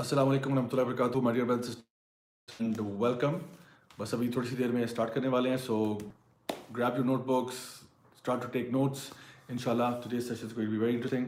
[0.00, 3.36] السلام علیکم ورحمۃ اللہ وبرکاتہ مائی ڈیئر اینڈ ویلکم۔
[3.98, 5.76] بس ابھی تھوڑی سی دیر میں اسٹارٹ کرنے والے ہیں so
[6.76, 7.58] grab your notebooks
[8.16, 9.00] start to take notes
[9.48, 11.26] ان شاء اللہ today session be very interesting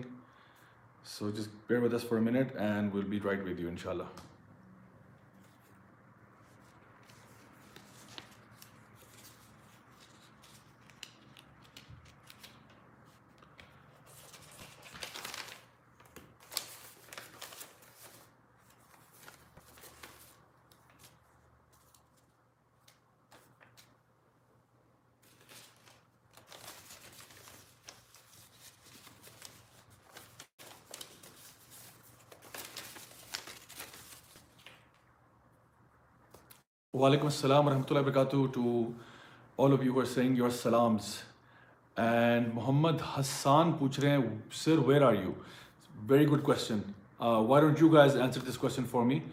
[1.09, 3.91] so just bear with us for minute and will be right with you ان شاء
[3.91, 4.32] اللہ
[37.03, 38.95] Walaikum Assalam Rahmatullahi Barakatuh to
[39.57, 41.25] all of you who are saying your salams.
[41.97, 43.97] And Muhammad Hassan puch
[44.51, 45.35] Sir, where are you?
[46.07, 46.95] Very good question.
[47.21, 49.25] Uh, why don't you guys answer this question for me?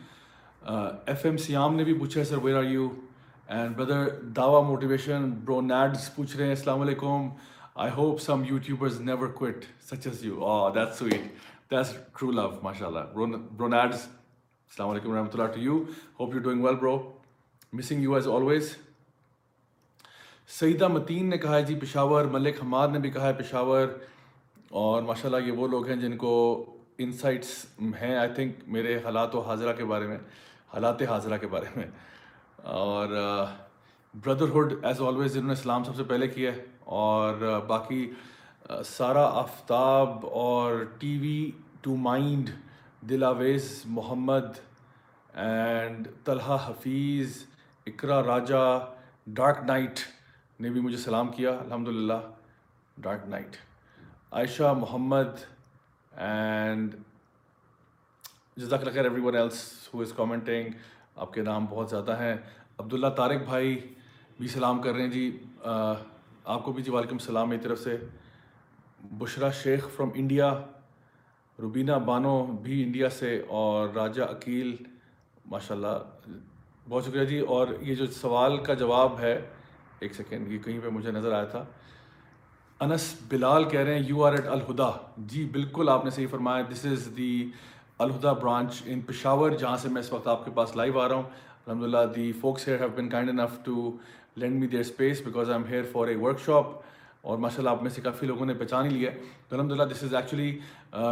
[0.66, 3.04] Uh, FM Siam ne bhi Sir, where are you?
[3.48, 7.34] And brother Dawa Motivation, bro Nads puch rahe Assalamu alaikum.
[7.76, 10.40] I hope some YouTubers never quit, such as you.
[10.44, 11.22] Oh, that's sweet.
[11.70, 13.10] That's true love, mashallah.
[13.14, 13.28] Bro,
[13.62, 14.08] bro Nads,
[14.74, 15.96] Assalamu alaikum rahmatullah to you.
[16.16, 17.19] Hope you're doing well, bro.
[17.74, 18.76] Missing you as always
[20.50, 23.88] Saeeda Mateen نے کہا ہے جی پشاور، ملک حماد نے بھی کہا ہے پشاور،
[24.72, 26.34] اور ماشاء اللہ یہ وہ لوگ ہیں جن کو
[26.98, 27.50] انسائٹس
[28.02, 30.18] ہیں آئی تھنک میرے حالات و حاضرہ کے بارے میں،
[30.74, 31.86] حالات حاضرہ کے بارے میں۔
[32.58, 33.08] اور
[34.14, 36.66] بردرہڈ ایز آلویز جنہوں نے اسلام سب سے پہلے کیا ہے،
[36.98, 38.10] اور باقی
[38.86, 42.50] سارا آفتاب اور T we to mind
[43.10, 44.58] Dil Aweez Muhammad,
[45.36, 47.38] and Talha Hafeez
[47.90, 48.64] Iqra Raja
[49.28, 50.00] dark knight
[50.60, 52.20] نے بھی مجھے سلام کیا الحمد للہ
[52.98, 53.56] dark knight.
[54.32, 55.38] Ayesha, Muhammad
[56.12, 56.96] and
[58.58, 60.70] جزاک اللہ خیر everyone else who is commenting
[61.16, 62.36] آپ کے نام بہت زیادہ ہیں۔
[62.78, 63.80] عبداللہ طارق بھائی
[64.40, 65.26] بھی سلام کر رہے ہیں جی
[65.64, 67.98] آپ کو بھی جی وعلیکم السلام میری طرف سے۔
[69.18, 70.54] بشرا شیخ فرام انڈیا
[71.60, 74.76] روبینہ بانو بھی انڈیا سے اور راجہ عقیل
[75.46, 76.30] ماشاء اللہ
[76.90, 79.42] بہت شکریہ جی۔ اور یہ جو سوال کا جواب ہے،
[80.00, 81.66] ایک سیکنڈ، یہ کہیں پہ مجھے نظر آیا تھا۔
[82.80, 86.64] انس بلال کہہ رہے ہیں یو آر ایٹ الہدا جی بالکل آپ نے صحیح فرمایا۔
[86.74, 87.50] دس از دی
[87.98, 91.16] الہدا برانچ ان پشاور جہاں سے میں اس وقت آپ کے پاس لائیو آ رہا
[91.16, 91.24] ہوں۔
[91.68, 93.98] الحمد للہ the folks here have been kind enough to
[94.38, 96.66] lend me their space because I am here for a workshop
[97.22, 99.18] اور ماشاء اللہ آپ میں سے کافی لوگوں نے پہچان ہی لیا ہے۔
[99.50, 100.58] تو الحمد للہ this is actually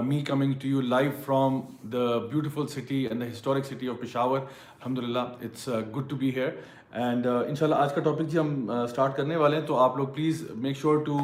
[0.06, 1.60] me coming to you live from
[1.92, 6.30] the beautiful city and the historic city of Peshawar الحمد للہ it's good to be
[6.36, 6.50] here
[6.92, 9.78] and ان شاء اللہ آج کا ٹاپک جی ہم uh, اسٹارٹ کرنے والے ہیں۔ تو
[9.78, 11.18] آپ لوگ please make sure to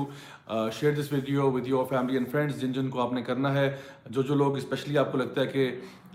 [0.80, 3.76] share this video with your family and friends جن جن کو آپ نے کرنا ہے۔
[4.10, 5.70] جو جو لوگ اسپیشلی آپ کو لگتا ہے کہ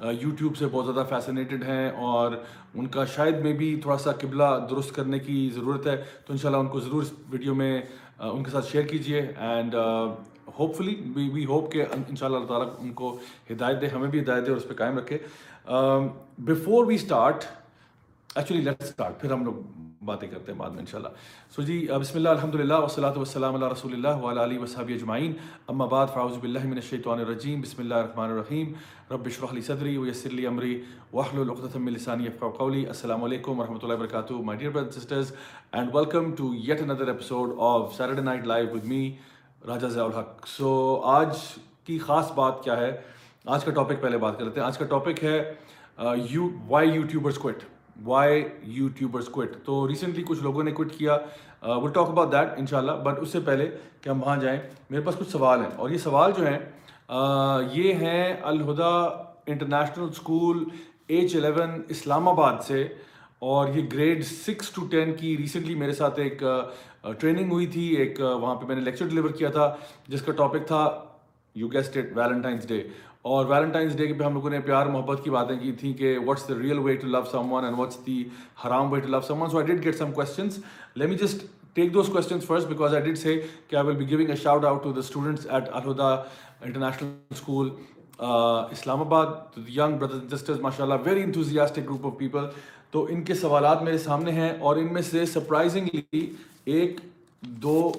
[0.05, 2.33] uh, یوٹیوب سے بہت زیادہ فیسنیٹڈ ہیں اور
[2.75, 5.97] ان کا شاید میں بھی تھوڑا سا قبلہ درست کرنے کی ضرورت ہے،
[6.27, 7.81] تو ان شاء اللہ ان کو ضرور اس ویڈیو میں
[8.19, 9.75] ان کے ساتھ شیئر کیجیے and
[10.59, 10.95] hopefully
[11.33, 13.17] we hope کہ ان شاء اللہ اللہ تعالیٰ ان کو
[13.51, 15.19] ہدایت دے، ہمیں بھی ہدایت دے اور اس پہ قائم رکھے۔
[16.45, 17.45] Before we start
[18.37, 19.55] actually let start پھر ہم لوگ
[20.05, 21.09] باتیں کرتے ہیں بعد میں انشاءاللہ۔
[21.55, 25.33] سو جی بسم اللہ الحمد للہ وصلاۃ وسلم اللہ رسول اللہ وعلى علیہ وصحبہ اجمعین۔
[25.69, 28.73] اما بعد، فاعوذ باللہ من الشیطان الرجیم، بسم اللہ الرحمن الرحیم۔
[29.11, 30.81] رب اشرح لی صدری ویسر لی امری،
[31.13, 35.33] واحلل عقدۃ من لسانی یفقهوا قولی۔ السلام علیکم ورحمۃ اللہ وبرکاتہ my dear brothers sisters
[35.73, 39.11] and welcome to yet another episode of Saturday night live with me
[39.69, 41.37] Raja Zia Ulhaq so آج
[41.85, 42.97] کی خاص بات کیا ہے؟
[43.47, 45.43] آج کا ٹاپک پہلے بات کر لیتے ہیں۔ آج کا ٹاپک ہے
[46.31, 47.63] you why YouTubers quit
[48.07, 51.17] why YouTubers quit تو ریسنٹلی کچھ لوگوں نے کوئٹ کیا
[51.63, 53.71] ول ٹاک اباؤٹ دیٹ ان شاء اللہ بٹ اس سے پہلے
[54.03, 54.59] کہ ہم وہاں جائیں،
[54.91, 56.59] میرے پاس کچھ سوال ہیں۔ اور یہ سوال جو ہیں
[57.75, 58.95] یہ ہیں Alhuda
[59.47, 60.65] international school
[61.09, 61.81] H eleven
[62.29, 62.83] Islamabad سے،
[63.39, 66.43] اور یہ گریڈ سکس ٹو ٹین کی ریسنٹلی میرے ساتھ ایک
[67.21, 69.75] ٹریننگ ہوئی تھی۔ ایک وہاں پہ میں نے لیکچر ڈلیور کیا تھا،
[70.09, 70.89] جس کا ٹاپک تھا
[71.57, 72.83] you guessed it Valentine's Day
[73.23, 76.49] اور ویلنٹائنس ڈے پہ ہم لوگوں نے پیار محبت کی باتیں کی تھیں کہ what's
[76.49, 77.23] the real way to love
[77.53, 78.25] someone and what's the
[78.67, 80.59] haram way to love someone so I did get some questions
[80.95, 84.09] let me just take those questions first because I did say کہ I will be
[84.11, 86.15] giving a shout out to the students at Alhuda
[86.61, 87.71] international school
[89.01, 92.45] Islamabad young brother sisters ماشاء اللہ very enthusiastic group of people
[92.91, 96.27] تو ان کے سوالات میرے سامنے ہیں اور ان میں سے سرپرائزنگلی
[96.65, 97.01] ایک،
[97.43, 97.93] دو،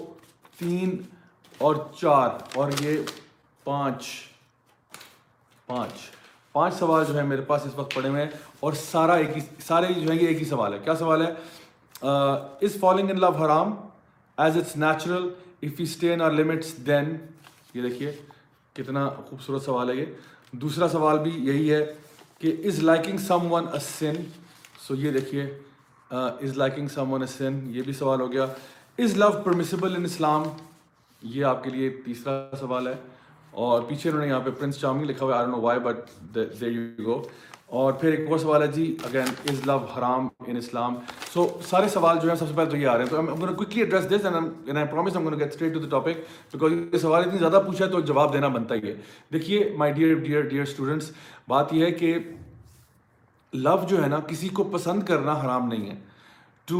[0.59, 0.97] تین
[1.57, 2.97] اور چار اور یہ
[3.63, 4.28] پانچ
[5.69, 5.91] پانچ۔
[6.53, 8.29] پانچ سوال جو ہے میرے پاس اس وقت پڑے ہوئے ہیں
[8.59, 11.31] اور سارا ایک ہی سارے جو ہیں یہ ایک ہی سوال ہے۔ کیا سوال ہے؟
[12.01, 13.73] از falling in love haram?
[14.37, 15.27] As it's natural
[15.61, 17.15] if you stay in our limits then
[17.73, 18.11] یہ دیکھیے،
[18.73, 20.05] کتنا خوبصورت سوال ہے یہ۔
[20.51, 21.83] دوسرا سوال بھی یہی ہے
[22.39, 24.15] کہ از لائکنگ سم ون اے سن
[24.87, 25.45] سو یہ دیکھیے
[26.09, 28.45] از لائکنگ سم ون اے سن یہ بھی سوال ہو گیا۔
[28.97, 30.43] از لو پرمیسیبل ان اسلام
[31.21, 32.95] یہ آپ کے لیے تیسرا سوال ہے۔
[33.59, 36.35] اور پیچھے انہوں نے یہاں پہ پرنس چامنگ لکھا ہوا ہے I know why but
[36.35, 37.21] there you go
[37.79, 40.95] اور پھر ایک اور سوال ہے جی اگین از لو حرام ان اسلام
[41.33, 43.81] سو سارے سوال جو ہیں سب سے پہلے تو یہ آ رہے ہیں، تو quickly
[43.81, 46.17] address this and I promise ہم get straight to the topic
[46.53, 48.95] because یہ سوال اتنی زیادہ پوچھا ہے تو جواب دینا بنتا ہی ہے۔
[49.33, 51.11] دیکھیے my dear dear dear students
[51.47, 52.17] بات یہ ہے کہ
[53.53, 55.95] لو جو ہے نا، کسی کو پسند کرنا حرام نہیں ہے۔
[56.69, 56.79] To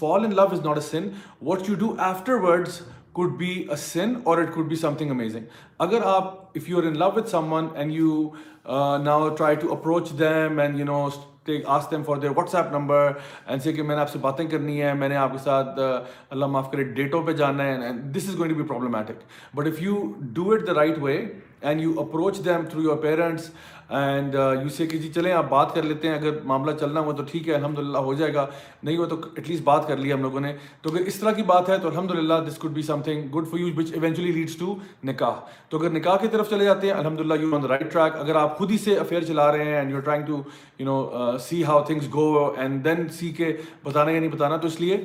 [0.00, 1.14] fall in love is not a sin.
[1.40, 2.82] What you do afterwards
[3.14, 5.48] could be a sin or it could be something amazing.
[5.80, 10.10] Agar aap if you're in love with someone and you uh, now try to approach
[10.10, 11.00] them and you know
[11.46, 13.00] take ask them for their whatsapp number
[13.46, 15.90] and say ki maine aapse baatein karni hai maine aapke sath uh,
[16.36, 19.28] allah maaf kare dateon pe jana hai and this is going to be problematic.
[19.60, 19.98] But if you
[20.40, 21.18] do it the right way
[21.62, 23.50] and you approach them through your parents
[23.88, 27.12] and you say کہ جی چلیں آپ بات کر لیتے ہیں اگر معاملہ چلنا ہوا
[27.12, 28.46] تو ٹھیک ہے الحمد للہ ہو جائے گا
[28.82, 31.32] نہیں ہوا تو ایٹ لیسٹ بات کر لی ہم لوگوں نے تو اگر اس طرح
[31.32, 34.32] کی بات ہے تو الحمد للہ this could be something good for you which eventually
[34.32, 34.74] leads to
[35.04, 35.34] nikah
[35.68, 38.16] تو اگر نکاح کی طرف چلے جاتے ہیں الحمد للہ you on the right track
[38.16, 40.42] اگر آپ خود ہی سے افیئر چلا رہے ہیں and you trying to
[40.78, 44.66] you know see how things go and then see کے بتانا یا نہیں بتانا تو
[44.66, 45.02] اس لیے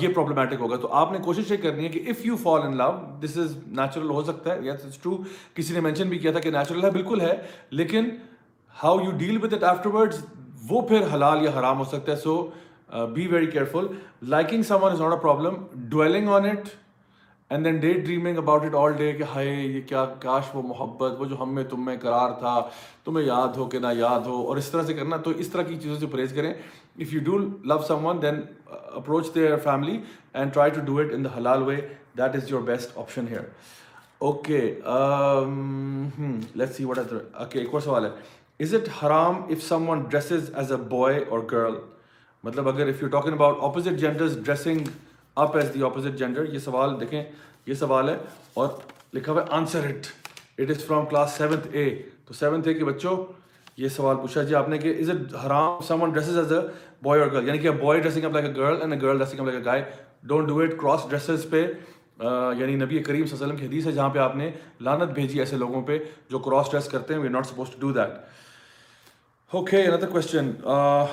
[0.00, 2.76] یہ پرابلمٹک ہوگا۔ تو آپ نے کوشش یہ کرنی ہے کہ if you fall in
[2.76, 2.92] love
[3.24, 5.18] this is natural ہو سکتا ہے۔ یس اٹس ٹرو
[5.54, 7.34] کسی نے مینشن بھی کیا تھا کہ نیچرل ہے، بالکل ہے۔
[7.70, 8.08] لیکن
[8.82, 9.62] how you deal with it
[9.94, 10.24] afterwards
[10.68, 12.50] وہ پھر حلال یا حرام ہو سکتا ہے۔ So
[13.14, 13.86] be very careful
[14.22, 16.68] liking someone is not a problem dwelling on it
[17.50, 21.24] and then daydreaming about it all day کہ ہائے، یہ کیا کاش وہ محبت، وہ
[21.24, 22.68] جو ہم میں تم میں قرار تھا،
[23.04, 25.62] تمہیں یاد ہو کہ نہ یاد ہو۔ اور اس طرح سے کرنا۔ تو اس طرح
[25.62, 26.54] کی چیزوں سے پرہیز کریں۔
[26.98, 28.34] If you do love someone then
[28.94, 29.98] approach their family
[30.32, 31.76] and try to do it in the halal way
[32.18, 33.44] that is your best option here
[34.18, 34.60] okay
[36.54, 38.10] let see what okay ایک اور سوال ہے
[38.60, 41.74] is it haram if someone dresses as a boy اور girl
[42.44, 44.86] مطلب اگر if you talking about opposite genders dressing
[45.36, 47.22] up as the opposite gender یہ سوال دیکھیں
[47.66, 48.16] یہ سوال ہے
[48.54, 48.68] اور
[49.14, 50.06] لکھا ہوا ہے answer it
[50.58, 51.88] it is from class seventh A
[52.24, 53.16] تو سیونتھ اے کے بچوں
[53.76, 56.60] یہ سوال پوچھا جی آپ نے کہ is it haram someone dresses as a
[57.02, 59.40] boy اور گرل یعنی کہ boy dressing up like a girl and a girl dressing
[59.40, 59.82] up like a guy
[60.28, 61.66] don't do it cross dresses پہ
[62.20, 64.50] یعنی نبی کریم صلی اللہ علیہ وسلم کی حدیث ہے جہاں پہ آپ نے
[64.80, 65.98] لانت بھیجی ایسے لوگوں پہ
[66.30, 67.20] جو کراس ڈریس کرتے ہیں.
[67.20, 68.10] We not supposed to do that
[69.50, 70.60] Okay, another question.
[70.64, 71.06] Uh,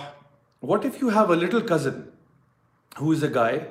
[0.63, 2.12] what if you have a little cousin
[2.98, 3.68] who is a guy?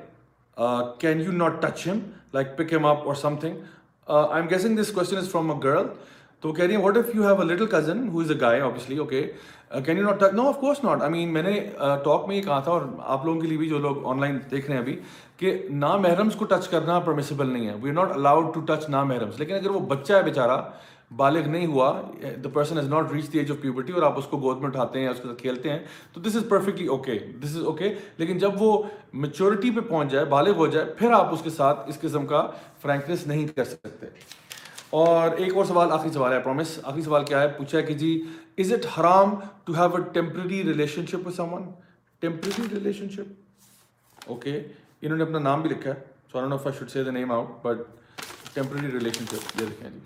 [0.56, 2.02] Uh, can you not touch him,
[2.32, 3.56] like pick him up or something?
[4.06, 5.56] Uh, I'm guessing this question is from a
[6.42, 6.50] girl.
[6.50, 9.00] So, can you, what if you have a little cousin who is a guy, obviously,
[9.00, 9.31] okay?
[9.84, 11.52] Can you not touch no of course not I mean میں نے
[12.04, 14.38] talk میں یہ کہا تھا اور آپ لوگوں کے لیے بھی جو لوگ آن لائن
[14.50, 14.96] دیکھ رہے ہیں ابھی
[15.37, 18.88] کہ نا محرمس کو ٹچ کرنا پرمیسیبل نہیں ہے we are not allowed to touch
[18.90, 20.60] نا محرمس لیکن اگر وہ بچہ ہے بیچارہ
[21.16, 21.92] بالغ نہیں ہوا
[22.44, 24.69] the person is not reach the age of puberty اور آپ اس کو گود میں
[24.69, 25.78] اٹھاتے ہیں اس کے ساتھ کھیلتے ہیں
[26.12, 28.82] تو this is perfectly okay this is okay لیکن جب وہ
[29.14, 32.46] میچورٹی پہ پہنچ جائے بالغ ہو جائے پھر آپ اس کے ساتھ اس قسم کا
[32.82, 34.06] فرینکنیس نہیں کر سکتے
[34.90, 37.94] اور ایک اور سوال، آخری سوال ہے پرومس آخری سوال کیا ہے؟ پوچھا ہے کہ
[37.94, 38.20] جی
[38.58, 39.34] is it haram
[39.64, 40.62] to have a temporary
[41.06, 41.70] relationship with someone
[42.22, 42.66] temporary
[43.10, 44.58] relationship okay
[45.02, 46.00] انہوں نے اپنا نام بھی لکھا ہے.
[46.32, 47.78] سو I know should say the name out but
[48.54, 48.90] temporary
[49.30, 49.99] relationship یہ لکھیں جی.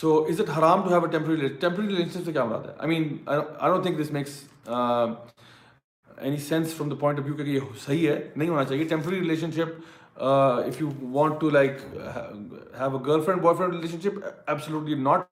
[0.00, 2.88] So is it haram to have a temporary temporary relationship سے کیا مراد ہے؟ I
[2.90, 7.60] mean I don't think this makes any sense from the point of view کہ یہ
[7.84, 8.84] صحیح ہے، نہیں ہونا چاہیے.
[8.84, 9.20] Temporary
[9.52, 15.26] relationship if you want to like have a girlfriend boyfriend relationship absolutely not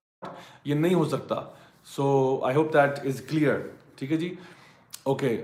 [0.64, 1.40] یہ نہیں ہو سکتا.
[1.87, 3.59] So I hope that is clear
[3.97, 4.35] ٹھیک ہے جی؟
[5.04, 5.37] اوکے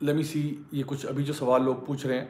[0.00, 2.26] لیمی سی یہ کچھ ابھی جو سوال لوگ پوچھ رہے ہیں.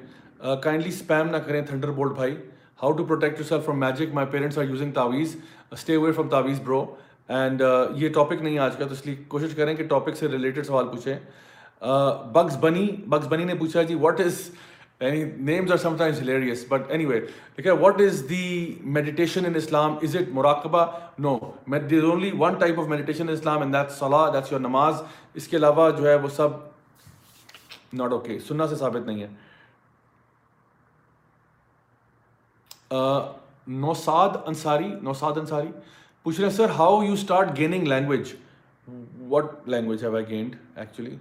[0.46, 2.34] Uh, کائنڈلی اسپیم نہ کریں تھنڈر بولٹ بھائی.
[2.82, 5.36] How to protect yourself from magic my parents are using taweez
[5.70, 6.84] stay away from taweez bro
[7.28, 7.62] and
[7.96, 10.88] یہ ٹاپک نہیں آج کا، تو اس لیے کوشش کریں کہ ٹاپک سے ریلیٹڈ سوال
[10.88, 11.18] پوچھیں.
[11.80, 14.48] بگس بنی بگس بنی نے پوچھا جی what is
[15.00, 17.20] names are sometimes hilarious but anyway
[17.54, 20.86] ٹھیک ہے what is the meditation in Islam is it muraqaba
[21.18, 21.38] no
[21.90, 25.02] there only one type of meditation Islam and that salah that's your namaz
[25.34, 26.48] اس کے علاوہ جو ہے وہ سب
[27.92, 29.28] not okay سننا سے ثابت نہیں ہے
[33.66, 35.68] نوساد انصاری نوساد انصاری
[36.26, 38.34] پوچھ رہے ہیں sir how you start gaining language
[39.28, 41.16] what language have I gained actually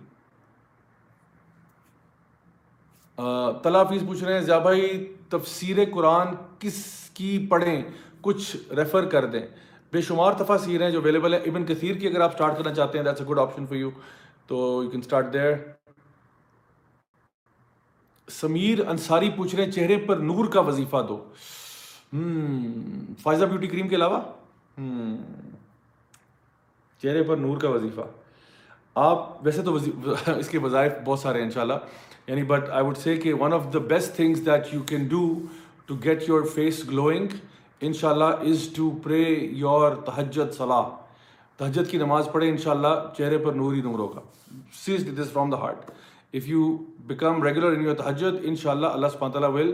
[3.64, 6.28] تلافیز پوچھ رہے ہیں بھائی، تفسیر قرآن
[6.60, 7.84] کس کی پڑھیں؟
[8.22, 9.48] کچھ ریفر کر دیں۔
[9.92, 12.98] بے شمار تفاصیر ہیں جو اویلیبل ہیں۔ ابن کثیر کی اگر آپ اسٹارٹ کرنا چاہتے
[12.98, 13.90] ہیں that's a good option for you
[14.48, 15.54] تو you can start there
[18.32, 21.30] Sameer Ansari پوچھ رہے ہیں، چہرے پر نور کا وظیفہ دو۔
[23.22, 24.20] فائزہ بیوٹی کریم کے علاوہ؟
[27.02, 28.02] چہرے پر نور کا وظیفہ۔
[28.96, 29.78] آپ، ویسے تو
[30.38, 31.74] اس کے وظائف بہت سارے ہیں انشاءاللہ۔
[32.28, 35.28] یعنی بٹ آئی وڈ سے کہ one of the best things that you can do
[35.86, 37.36] to get your face glowing
[37.82, 39.24] ان شاء اللہ از ٹو پرے
[39.64, 40.90] یور تہجد صلاح
[41.60, 44.22] تہجد کی نماز پڑھے ان شاء اللہ چہرے پر نور ہی نور ہوگا
[44.84, 45.90] seriously this from the heart
[46.34, 46.76] if you
[47.08, 49.72] become regular in your tahajjud ان شاء اللہ اللہ سبحانہ تعالیٰ will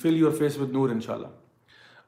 [0.00, 1.26] fill your face with noor ان شاء اللہ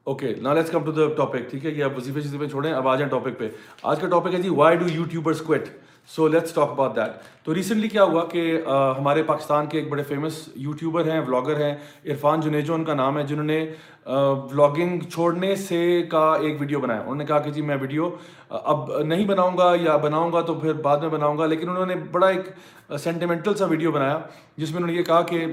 [0.04, 2.88] اوکے نا let's come to the topic ٹھیک ہے، یہ آپ وظیفے شیفے چھوڑیں، اب
[2.88, 3.48] آ جائیں ٹاپک پہ.
[3.82, 5.68] آج کا ٹاپک ہے جی why do YouTubers quit
[6.14, 8.60] so let's talk about that تو ریسنٹلی کیا ہوا کہ
[8.98, 11.74] ہمارے پاکستان کے ایک بڑے فیمس یوٹیوبر ہیں ولاگر ہیں،
[12.04, 13.64] عرفان جنیجو، ان کا نام ہے، جنہوں نے
[14.06, 18.10] ولاگنگ چھوڑنے سے کا ایک ویڈیو بنایا۔ انہوں نے کہا کہ جی میں ویڈیو
[18.48, 21.86] اب نہیں بناؤں گا یا بناؤں گا تو پھر بعد میں بناؤں گا۔ لیکن انہوں
[21.86, 24.18] نے بڑا ایک سینٹیمنٹل سا ویڈیو بنایا،
[24.56, 25.44] جس میں انہوں نے یہ کہا کہ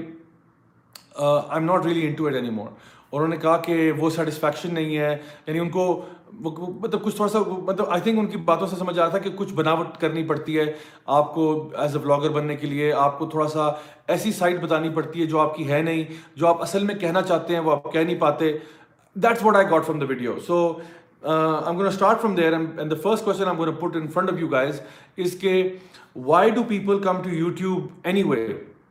[1.16, 2.68] I am not really into it anymore
[3.10, 5.84] اور انہوں نے کہا کہ وہ سیٹسفیکشن نہیں ہے یعنی ان کو
[6.32, 9.18] مطلب کچھ تھوڑا سا مطلب آئی تھنک ان کی باتوں سے سمجھ آ رہا تھا
[9.18, 10.64] کہ کچھ بناوٹ کرنی پڑتی ہے
[11.18, 13.70] آپ کو ایز اے بلاگر بننے کے لیے، آپ کو تھوڑا سا
[14.08, 16.04] ایسی سائٹ بتانی پڑتی ہے جو آپ کی ہے نہیں،
[16.36, 18.52] جو آپ اصل میں کہنا چاہتے ہیں، وہ آپ کہہ نہیں پاتے۔
[19.16, 20.56] That's what I got from the video so
[21.22, 24.40] am gonna start from there and the first question am gonna put in front of
[24.40, 24.80] you guys
[25.18, 25.62] is کہ
[26.16, 27.86] why do people come to YouTube
[28.22, 28.46] anyway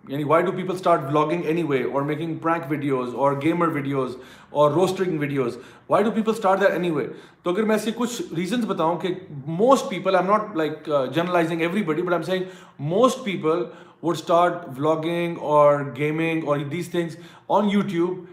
[0.08, 4.18] یعنی why do people start blogging anyway اور making prank videos اور gamer videos
[4.50, 5.58] اور roasting videos
[5.90, 7.08] why do people start that anyway
[7.44, 9.14] تو اگر میں ایسے کچھ ریزنس بتاؤں کہ
[9.46, 12.44] most people I am not like generalizing everybody but I am seeing
[12.80, 13.64] most people
[14.04, 17.18] would start vlogging اور گیمنگ اور these things
[17.50, 18.26] on YouTube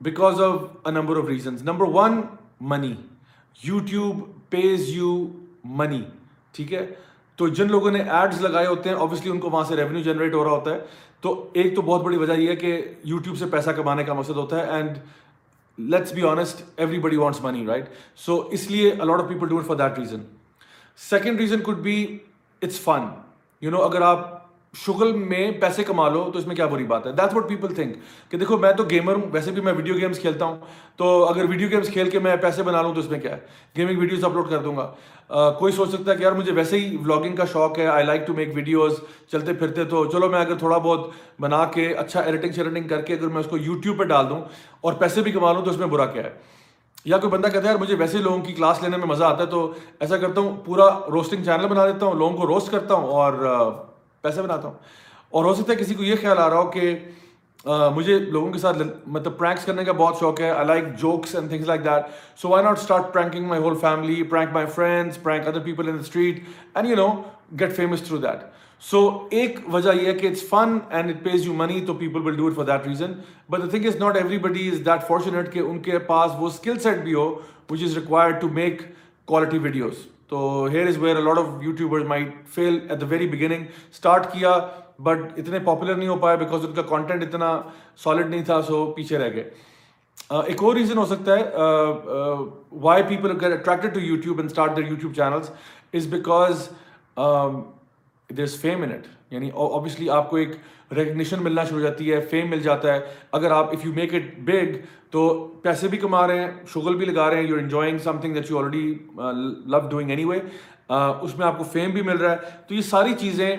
[0.00, 2.20] because of a number of reasons number one
[2.60, 2.94] money
[3.62, 5.26] YouTube pays you
[5.64, 6.02] money
[6.52, 6.86] ٹھیک ہے؟
[7.36, 10.34] تو جن لوگوں نے AIDS لگائے ہوتے ہیں آبویسلی ان کو وہاں سے ریونیو جنریٹ
[10.34, 10.80] ہو رہا ہوتا ہے۔
[11.22, 14.36] تو ایک تو بہت بڑی وجہ یہ ہے کہ یوٹیوب سے پیسہ کمانے کا مقصد
[14.36, 14.98] ہوتا ہے and
[15.78, 16.62] let's be honest
[16.98, 20.20] everybody wants money right so اس لیے a lot of people do it for that reason
[20.98, 22.18] second reason could be
[22.62, 23.08] it's fun
[23.62, 24.39] you know اگر آپ
[24.74, 27.74] شغل میں پیسے کما لو، تو اس میں کیا بری بات ہے؟ دیٹس واٹ پیپل
[27.74, 27.96] تھنک
[28.30, 30.56] کہ دیکھو، میں تو گیمر ہوں، ویسے بھی میں ویڈیو گیمس کھیلتا ہوں۔
[30.96, 33.40] تو اگر ویڈیو گیمس کھیل کے میں پیسے بنا لوں تو اس میں کیا ہے؟
[33.76, 36.96] گیمنگ ویڈیوز اپلوڈ کر دوں گا۔ کوئی سوچ سکتا ہے کہ یار، مجھے ویسے ہی
[36.96, 39.00] ولاگنگ کا شوق ہے I like to make videos
[39.32, 41.10] چلتے پھرتے تو چلو، میں اگر تھوڑا بہت
[41.40, 44.40] بنا کے اچھا ایڈیٹنگ شیڈیٹنگ کر کے اگر میں اس کو یوٹیوب پہ ڈال دوں
[44.80, 46.30] اور پیسے بھی کما لوں تو اس میں برا کیا ہے؟
[47.04, 49.42] یا کوئی بندہ کہتا ہے، یار، مجھے ویسے لوگوں کی کلاس لینے میں مزہ آتا
[49.42, 52.94] ہے تو ایسا کرتا ہوں، پورا روسٹنگ چینل بنا دیتا ہوں، لوگوں کو روسٹ کرتا
[52.94, 53.32] ہوں اور
[54.22, 54.74] پیسے بناتا ہوں۔
[55.30, 56.98] اور ہو سکتا ہے کسی کو یہ خیال آ رہا ہو کہ
[57.94, 61.48] مجھے لوگوں کے ساتھ مطلب پرینکس کرنے کا بہت شوق ہے۔ I like jokes and
[61.48, 65.48] things like that so why not start pranking my whole family prank my friends prank
[65.48, 66.40] other people in the street
[66.74, 67.08] and you know
[67.60, 68.44] get famous through that
[68.82, 72.20] so ایک وجہ یہ ہے کہ it's fun and it pays you money تو people
[72.20, 73.12] will do it for that reason
[73.50, 76.78] but the thing is not everybody is that fortunate کہ ان کے پاس وہ اسکل
[76.78, 77.28] سیٹ بھی ہو
[77.70, 78.82] which is required to make
[79.24, 83.64] quality videos تو here is where lot of YouTuber my fail at the very beginning
[83.90, 84.58] start کیا
[84.98, 87.60] but اتنے popular نہیں ہو پائے بیکاز ان کا کانٹینٹ اتنا
[87.96, 89.50] سالڈ نہیں تھا سو پیچھے رہ گئے.
[90.34, 91.42] Uh, ایک اور ریزن ہو سکتا ہے
[92.80, 95.50] why people get attracted to YouTube and start their YouTube channels
[95.94, 96.68] is because
[97.16, 100.50] there is fame in it یعنی اوبیسلی آپ کو ایک
[100.96, 103.00] ریکگنیشن ملنا شروع ہو جاتی ہے فیم مل جاتا ہے۔
[103.32, 104.76] اگر آپ if you make it big
[105.10, 105.28] تو
[105.62, 108.58] پیسے بھی کما رہے ہیں، شغل بھی لگا رہے ہیں you enjoying something that you
[108.58, 110.38] already love doing anyway
[110.88, 112.36] اس میں آپ کو فیم بھی مل رہا ہے۔
[112.68, 113.56] تو یہ ساری چیزیں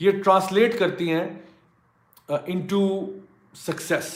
[0.00, 1.26] یہ ٹرانسلیٹ کرتی ہیں
[2.28, 2.88] ان ٹو
[3.56, 4.12] سکسیس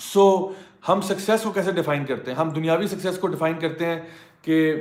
[0.00, 0.52] سو
[0.88, 4.00] ہم سکسیس کو کیسے ڈیفائن کرتے ہیں؟ ہم دنیاوی سکسیس کو ڈیفائن کرتے ہیں
[4.42, 4.74] کہ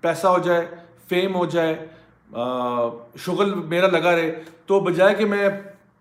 [0.00, 0.66] پیسہ ہو جائے
[1.08, 1.74] فیم ہو جائے
[2.36, 5.48] uh, شغل میرا لگا رہے۔ تو بجائے کہ میں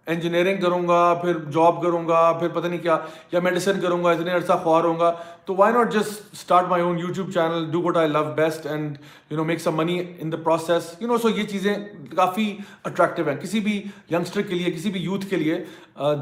[0.10, 2.98] انجینئرنگ کروں گا، پھر جاب کروں گا، پھر پتہ نہیں کیا،
[3.32, 5.12] یا میڈیسن کروں گا، اتنے عرصہ خوار ہوں گا۔
[5.46, 8.98] تو why not just start my own YouTube channel do what I love best and
[9.32, 11.74] you know make some money in the process you know so یہ چیزیں
[12.16, 12.52] کافی
[12.84, 15.64] اٹریکٹیو ہیں۔ کسی بھی ینگسٹر کے لیے، کسی بھی یوتھ کے لیے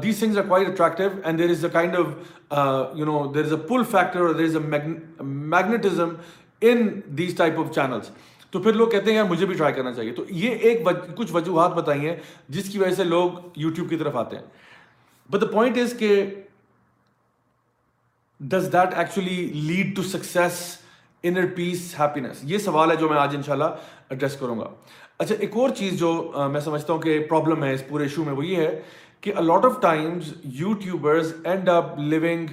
[0.02, 3.52] these things are quite attractive and there is a kind of you know there is
[3.52, 4.62] a pull factor اور there is a
[5.20, 6.14] magnetism
[6.62, 8.10] in these type of channels
[8.50, 10.12] تو پھر لوگ کہتے ہیں، یار، مجھے بھی ٹرائی کرنا چاہیے.
[10.12, 12.16] تو یہ ایک کچھ وجوہات بتائی ہیں،
[12.48, 14.44] جس کی وجہ سے لوگ یوٹیوب کی طرف آتے ہیں۔
[15.30, 16.24] بٹ دا پوائنٹ از کہ
[18.40, 20.60] does that actually lead to success
[21.22, 24.68] inner peace happiness یہ سوال ہے جو میں آج ان شاء اللہ ایڈریس کروں گا۔
[25.18, 28.32] اچھا ایک اور چیز جو میں سمجھتا ہوں کہ پرابلم ہے اس پورے ایشو میں،
[28.32, 28.80] وہ یہ ہے
[29.20, 32.46] کہ a lot of times YouTubers end up living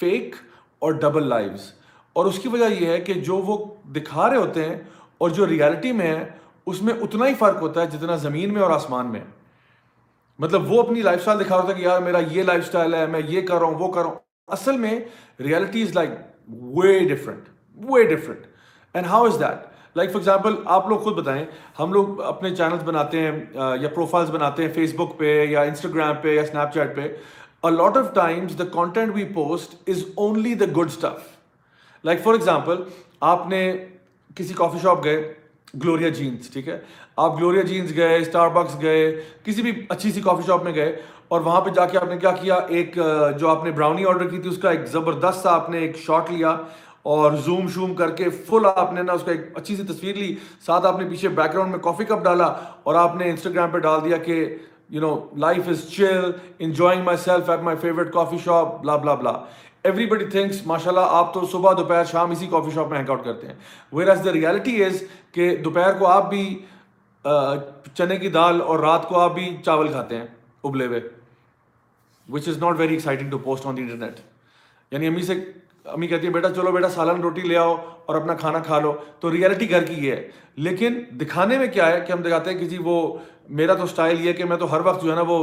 [0.00, 0.34] fake
[0.78, 1.72] اور ڈبل لائفز
[2.12, 4.76] اور اس کی وجہ یہ ہے کہ جو وہ دکھا رہے ہوتے ہیں
[5.18, 6.24] اور جو ریالٹی میں ہے،
[6.66, 9.20] اس میں اتنا ہی فرق ہوتا ہے جتنا زمین میں اور آسمان میں۔
[10.38, 13.06] مطلب وہ اپنی لائف اسٹائل دکھا رہا تھا کہ یار میرا یہ لائف اسٹائل ہے،
[13.06, 14.18] میں یہ کر رہا ہوں، وہ کر رہا ہوں۔
[14.48, 14.98] اصل میں
[15.40, 16.10] reality is like
[16.48, 18.46] way different way different
[18.94, 21.44] and how is that like for example آپ لوگ خود بتائیں،
[21.78, 23.32] ہم لوگ اپنے چینلس بناتے ہیں
[23.80, 27.08] یا پروفائلس بناتے ہیں فیس بک پہ یا انسٹاگرام پہ یا اسنیپ چیٹ پہ
[27.70, 32.82] lot of times the content we post is only the good stuff like for example
[33.20, 33.62] آپ نے
[34.36, 35.32] کسی کافی شاپ گئے
[35.82, 36.78] گلوریا جینس ٹھیک ہے؟
[37.16, 40.96] آپ گلوریا جینس گئے اسٹار بکس گئے، کسی بھی اچھی سی کافی شاپ میں گئے
[41.28, 42.98] اور وہاں پہ جا کے آپ نے کیا کیا؟ ایک
[43.38, 45.96] جو آپ نے براؤنی آرڈر کی تھی، اس کا ایک زبردست سا آپ نے ایک
[45.96, 46.56] شاٹ لیا
[47.02, 50.14] اور زوم شوم کر کے فل آپ نے نا اس کا ایک اچھی سی تصویر
[50.16, 50.34] لی۔
[50.66, 52.46] ساتھ آپ نے پیچھے بیک گراؤنڈ میں کافی کپ ڈالا
[52.82, 54.44] اور آپ نے انسٹاگرام پہ ڈال دیا کہ
[54.90, 59.32] you no life is chill enjoying myself at my favourite coffee shop blah blah blah
[59.86, 63.10] every body thanks ماشاء اللہ آپ تو صبح دوپہر شام اسی کافی شاپ میں ہینگ
[63.10, 63.54] آؤٹ کرتے ہیں.
[63.92, 65.02] Whereas the reality is
[65.32, 66.44] کہ دوپہر کو آپ بھی
[67.24, 70.26] چنے کی دال اور رات کو آپ بھی چاول کھاتے ہیں
[70.64, 71.00] ابلے ہوئے.
[72.28, 74.20] Which is not very exciting to post on the internet
[74.92, 75.34] یعنی امی سے
[75.86, 77.74] امی کہتی ہے بیٹا چلو بیٹا سالن روٹی لے آؤ
[78.06, 78.92] اور اپنا کھانا کھا لو.
[79.20, 80.28] تو ریئلٹی گھر کی یہ ہے.
[80.56, 83.16] لیکن دکھانے میں کیا ہے کہ ہم دکھاتے ہیں کہ جی وہ،
[83.48, 85.38] میرا تو اسٹائل یہ ہے کہ میں تو ہر وقت جو ہے نا وہ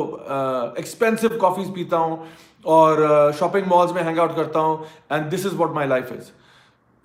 [0.76, 2.18] ایکسپینسو کافیز پیتا ہوں.
[2.64, 2.98] اور
[3.40, 6.32] شاپنگ مالز میں ہینگ آؤٹ کرتا ہوں and this is what my life is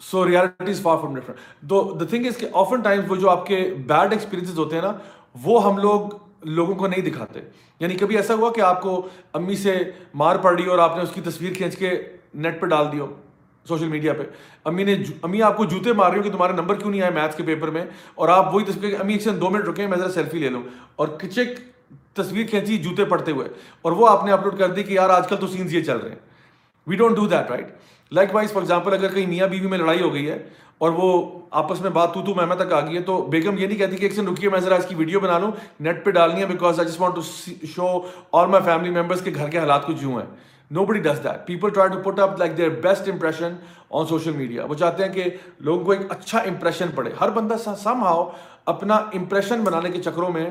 [0.00, 3.30] so reality is far from different though the thing is کہ آفن ٹائمز وہ جو
[3.30, 4.92] آپ کے بیڈ ایکسپیرینسز ہوتے ہیں نا،
[5.44, 6.08] وہ ہم لوگ
[6.44, 7.40] لوگوں کو نہیں دکھاتے.
[7.80, 9.00] یعنی کبھی ایسا ہوا کہ آپ کو
[9.34, 9.78] امی سے
[10.14, 11.90] مار پڑ رہی اور آپ نے اس کی تصویر کھینچ کے
[12.34, 13.06] نیٹ پہ ڈال دی ہو
[13.66, 14.22] سوشل میڈیا پہ.
[14.64, 17.12] امی نے امی آپ کو جوتے مار رہی ہو کہ تمہارے نمبر کیوں نہیں آئے
[17.12, 17.84] میتھس کے پیپر میں
[18.14, 20.62] اور آپ وہی تصویر، امی ایک سے دو منٹ رکیں، میں ذرا سیلفی لے لوں.
[20.96, 21.58] اور کچک
[22.14, 23.49] تصویر کھینچی جوتے پڑتے ہوئے
[23.83, 25.97] اور وہ آپ نے اپلوڈ کر دی کہ یار آج کل تو سینس یہ چل
[25.97, 26.18] رہے ہیں۔
[26.87, 27.66] We don't do that right
[28.35, 30.38] likewise for example اگر کہیں میاں بیوی میں لڑائی ہو گئی ہے
[30.78, 33.66] اور وہ آپس میں بات تو تو میں تک آ گئی ہے، تو بیگم یہ
[33.66, 36.11] نہیں کہتی کہ ایک سے رکیے، میں ذرا اس کی ویڈیو بنا لوں، نیٹ پہ
[36.11, 37.23] ڈالنی ہے because I just want to
[37.66, 37.87] show
[38.33, 40.26] all my family members کے گھر کے حالات کچھ یوں ہیں۔
[40.85, 43.55] Nobody does that people try to put up like their best impression
[43.90, 45.24] on social media وہ چاہتے ہیں کہ
[45.59, 48.29] لوگوں کو ایک اچھا امپریشن پڑے۔ ہر بندہ سم ہاؤ
[48.66, 50.51] اپنا امپریشن بنانے کے چکروں میں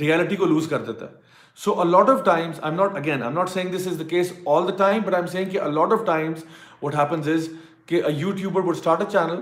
[0.00, 3.12] ریالٹی کو لوز کر دیتا ہے۔ So a lot of times I am not again
[3.12, 5.50] I am not seeing this is the case all the time but I am seeing
[5.50, 6.44] کہ a lot of times
[6.82, 7.48] what happens is
[7.86, 9.40] کہ a YouTuber would start a channel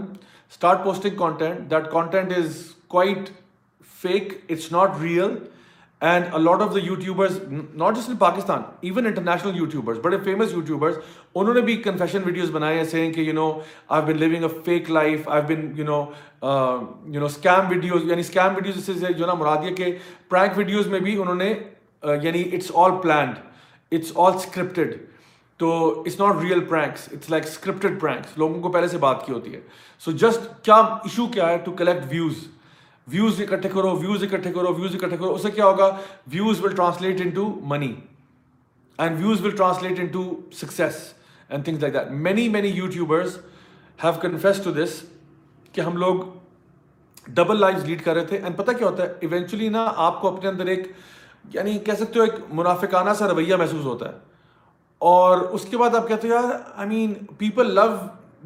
[0.51, 3.31] start posting content that content is quite
[4.03, 5.35] fake it's not real
[6.01, 10.53] and a lot of the YouTubers not just in Pakistan even international YouTubers بڑے famous
[10.53, 10.99] YouTubers
[11.35, 13.53] انہوں نے بھی confession videos بنائے ہیں saying کہ you know
[13.89, 16.05] I been living a fake life I been you know
[16.43, 19.93] you know scam videos یعنی scam videos سے جو نا مراد یہ کہ
[20.29, 21.53] پرینک ویڈیوز میں بھی انہوں نے
[22.23, 23.35] یعنی it's all planned
[23.93, 24.95] it's all scripted
[25.61, 29.33] تو it's not real pranks it's like scripted pranks لوگوں کو پہلے سے بات کی
[29.33, 29.61] ہوتی ہے۔
[30.03, 32.47] سو جسٹ کیا ایشو کیا ہے ٹو کلیکٹ ویوز
[33.09, 35.87] ویوز اکٹھے کرو ویوز اکٹھے کرو ویوز اکٹھے کرو۔ اس سے کیا ہوگا؟
[36.33, 37.93] Views will translate into money
[38.99, 41.13] and views will translate into success
[41.49, 43.37] and things like that many many YouTubers
[43.99, 45.03] have confess to this
[45.73, 46.17] کہ ہم لوگ
[47.35, 48.39] ڈبل لائف لیڈ کر رہے تھے.
[48.39, 50.91] اینڈ پتہ کیا ہوتا ہے؟ ایونچولی نا آپ کو اپنے اندر ایک
[51.55, 54.19] یعنی کہہ سکتے ہو ایک منافقانہ سا رویہ محسوس ہوتا ہے.
[55.01, 57.87] اور اس کے بعد آپ کہتے ہو، یار I mean people love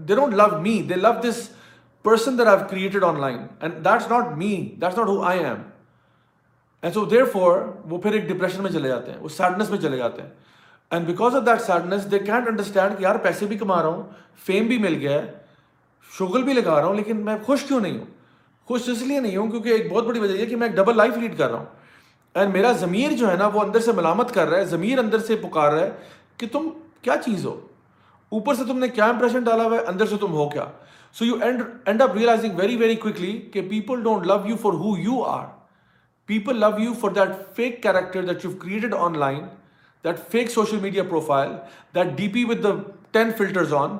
[0.08, 1.48] they don't love me they love this
[2.04, 5.62] person they have created online and that's not me that's not who I am
[6.82, 7.58] and so therefore
[7.90, 9.18] وہ پھر ایک ڈپریشن میں چلے جاتے ہیں.
[9.20, 10.28] وہ سیڈنس میں چلے جاتے ہیں.
[10.90, 14.02] And because of that sadness they can't understand کہ یار، پیسے بھی کما رہا ہوں.
[14.46, 15.32] فیم بھی مل گیا ہے.
[16.10, 18.04] شغل بھی لگا رہا ہوں، لیکن میں خوش کیوں نہیں ہوں؟
[18.68, 20.96] خوش اس لیے نہیں ہوں کیونکہ ایک بہت بڑی وجہ یہ کہ میں ایک ڈبل
[20.96, 21.66] لائف لیڈ کر رہا ہوں۔
[22.34, 25.18] اینڈ میرا ضمیر جو ہے نا، وہ اندر سے ملامت کر رہا ہے، ضمیر اندر
[25.18, 25.90] سے پکار رہا ہے
[26.38, 26.68] کہ تم
[27.02, 27.60] کیا چیز ہو؟
[28.28, 30.64] اوپر سے تم نے کیا امپریشن ڈالا ہوا ہے، اندر سے تم ہو کیا؟
[31.12, 34.72] So you and end up realising very very quickly کہ people don't love you for
[34.72, 35.44] who you are
[36.26, 39.44] people love you for that fake character that you created online
[40.04, 41.52] that fake social media profile
[41.94, 42.70] that D P with the
[43.12, 43.96] ten filters on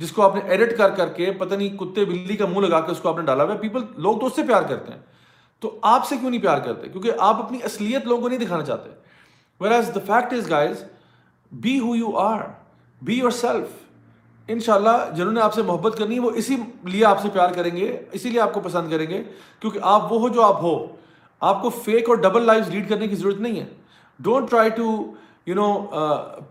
[0.00, 2.80] جس کو آپ نے edit کر کر کے پتہ نہیں کتے بلی کا منہ لگا
[2.80, 4.92] کے اس کو آپ نے ڈالا ہوا ہے۔ پیپل لوگ تو اس سے پیار کرتے
[4.92, 5.00] ہیں۔
[5.60, 8.64] تو آپ سے کیوں نہیں پیار کرتے؟ کیونکہ آپ اپنی اصلیت لوگوں کو نہیں دکھانا
[8.64, 8.90] چاہتے۔
[9.72, 10.84] Whereas the fact is guys
[11.52, 12.38] be who you are
[13.02, 13.66] be yourself
[14.48, 17.28] ان شاء اللہ جنہوں نے آپ سے محبت کرنی ہے، وہ اسی لیے آپ سے
[17.32, 19.22] پیار کریں گے، اسی لیے آپ کو پسند کریں گے۔
[19.60, 20.86] کیونکہ آپ وہ ہو جو آپ ہو۔
[21.40, 23.66] آپ کو فیک اور ڈبل لائف لیڈ کرنے کی ضرورت نہیں ہے۔
[24.18, 25.12] Don't try to
[25.46, 25.86] you know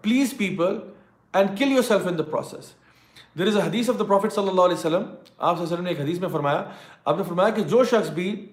[0.02, 0.80] please people
[1.34, 2.74] and kill yourself in the process
[3.40, 5.64] there is a حدیث آف دا پروفٹ صلی اللہ علیہ وسلم آپ صلی اللہ علیہ
[5.64, 6.70] وسلم نے ایک حدیث میں فرمایا،
[7.06, 8.52] آپ نے فرمایا کہ جو شخص بھی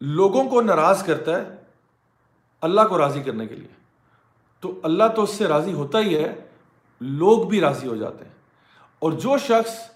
[0.00, 1.56] لوگوں کو ناراض کرتا ہے
[2.60, 3.68] اللہ کو راضی کرنے کے لیے۔
[4.60, 6.34] تو اللہ تو اس سے راضی ہوتا ہی ہے،
[7.00, 8.32] لوگ بھی راضی ہو جاتے ہیں۔
[8.98, 9.90] اور جو شخص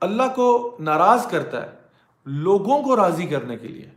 [0.00, 1.70] اللہ کو ناراض کرتا ہے،
[2.24, 3.90] لوگوں کو راضی کرنے کے لیے۔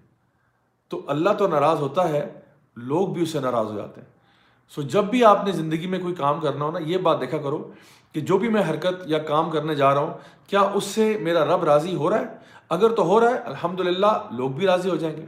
[0.88, 2.40] تو اللہ تو ناراض ہوتا ہے،
[2.76, 4.19] لوگ بھی اس سے ناراض ہو جاتے ہیں۔
[4.76, 7.38] سو جب بھی آپ نے زندگی میں کوئی کام کرنا ہو نا، یہ بات دیکھا
[7.38, 7.72] کرو
[8.14, 10.14] کہ جو بھی میں حرکت یا کام کرنے جا رہا ہوں،
[10.48, 12.26] کیا اس سے میرا رب راضی ہو رہا ہے؟
[12.70, 15.26] اگر تو ہو رہا ہے الحمد للہ لوگ بھی راضی ہو جائیں گے۔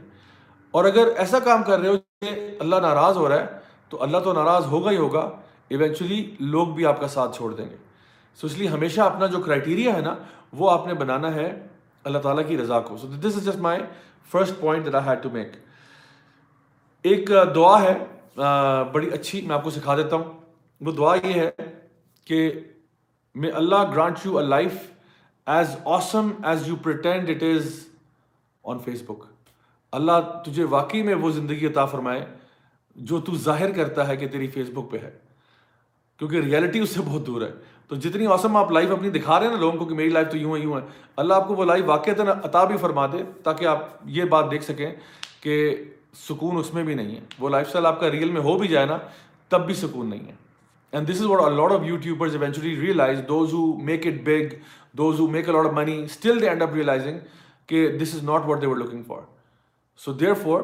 [0.70, 3.46] اور اگر ایسا کام کر رہے ہو کہ اللہ ناراض ہو رہا ہے،
[3.88, 5.30] تو اللہ تو ناراض ہوگا ہی ہوگا
[5.68, 7.76] ایونچولی لوگ بھی آپ کا ساتھ چھوڑ دیں گے۔
[8.34, 10.14] سو اس لیے ہمیشہ اپنا جو کرائٹیریا ہے نا،
[10.52, 11.66] وہ آپ نے بنانا ہے
[12.04, 13.82] اللہ تعالیٰ کی رضا کو۔ So this is just my
[14.32, 15.52] first point I had to make
[17.02, 18.04] ایک دعا ہے
[18.92, 20.24] بڑی اچھی میں آپ کو سکھا دیتا ہوں۔
[20.80, 21.50] وہ دعا یہ ہے
[22.24, 22.52] کہ
[23.34, 24.72] میں Allah grant you a life
[25.46, 27.86] as awesome as you pretend it is
[28.64, 29.24] on Facebook
[29.92, 32.26] Allah تجھے واقعی میں وہ زندگی عطا فرمائے
[32.96, 35.18] جو تو ظاہر کرتا ہے کہ تیری فیس بک پہ ہے۔
[36.16, 37.50] کیونکہ ریئلٹی اس سے بہت دور ہے۔
[37.88, 40.30] تو جتنی اوسم آپ لائف اپنی دکھا رہے ہیں نا لوگوں کو کہ میری لائف
[40.30, 42.10] تو یوں ہے یوں ہے۔ اللہ آپ کو وہ لائف واقع
[42.44, 44.94] عطا بھی فرما دے تاکہ آپ یہ بات دیکھ سکیں
[45.40, 48.56] کہ سکون اس میں بھی نہیں ہے وہ لائف اسٹائل آپ کا ریئل میں ہو
[48.58, 48.98] بھی جائے نا
[49.50, 50.34] تب بھی سکون نہیں ہے
[50.92, 54.54] and this is what lot of YouTubers eventually realise those who make it big
[54.96, 57.18] those who make a lot of money still they end up realising
[57.66, 59.20] کہ this is not what they were looking for
[60.00, 60.62] so therefore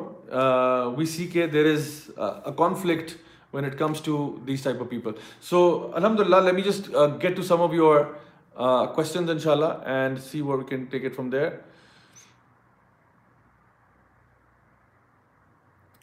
[0.96, 3.16] we see کے there is a conflict
[3.50, 5.14] when it comes to these type of people.
[5.40, 8.16] So, Alhamdulillah, let me just uh, get to some of your
[8.56, 11.64] uh, questions, inshallah, and see where we can take it from there.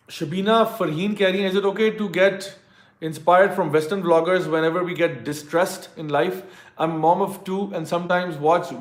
[0.07, 2.59] Shabina Farheen carrying, is it okay to get
[3.01, 6.43] inspired from Western vloggers whenever we get distressed in life?
[6.77, 8.71] I'm mom of two and sometimes watch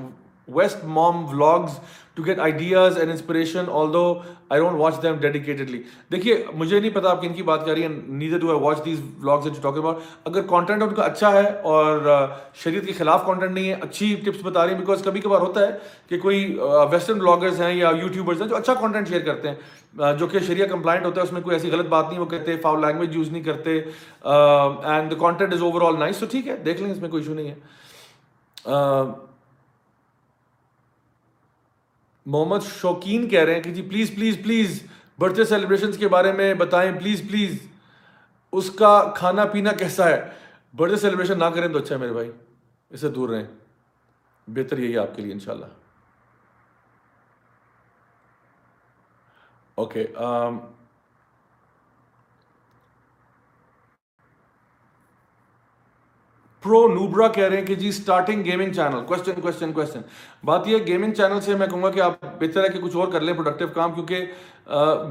[0.46, 1.80] West mom vlogs
[2.16, 4.03] to get ideas and inspiration although
[4.48, 7.83] I don't watch them dedicatedly دیکھیے مجھے نہیں پتا آپ کن کی بات کر رہی
[7.83, 11.44] ہیں neither do I watch these blogs talk about اگر کانٹینٹ ان کا اچھا ہے
[11.62, 12.09] اور
[12.64, 15.66] شریعت کے خلاف کانٹینٹ نہیں ہے اچھی ٹپس بتا رہی ہیں بیکاز کبھی کبھار ہوتا
[15.66, 15.72] ہے
[16.09, 16.44] کہ کوئی
[16.90, 20.66] ویسٹرن بلاگرز ہیں یا یوٹیوبرز ہیں جو اچھا کانٹینٹ شیئر کرتے ہیں جو کہ شریعہ
[20.66, 23.31] کمپلائنٹ ہوتا ہے اس میں کوئی ایسی غلط بات نہیں وہ کہتے فاؤ لینگویج یوز
[23.31, 23.81] نہیں کرتے
[24.22, 27.35] and the content is overall nice تو ٹھیک ہے دیکھ لیں اس میں کوئی ایشو
[27.35, 29.33] نہیں ہے
[32.26, 34.87] محمد شوقین کہہ رہے ہیں کہ جی please please please
[35.34, 37.66] birthday celebrations کے بارے میں بتائیں، پلیز پلیز۔
[38.52, 40.30] اس کا کھانا پینا کیسا ہے؟
[40.76, 42.30] برتھ ڈے سیلیبریشن نہ کریں تو اچھا ہے میرے بھائی،
[42.90, 43.44] اس سے دور رہیں۔
[44.46, 45.66] بہتر یہی آپ کے لیے انشاءاللہ۔
[49.74, 50.06] اوکے
[56.64, 60.00] پرو نوبرا کہہ رہے ہیں کہ جی starting gaming channel question question question
[60.44, 63.09] بات یہ گیمنگ چینل سے میں کہوں گا کہ آپ بہتر ہے کہ کچھ اور
[63.09, 64.27] کر لیں پروڈکٹیو کام کیونکہ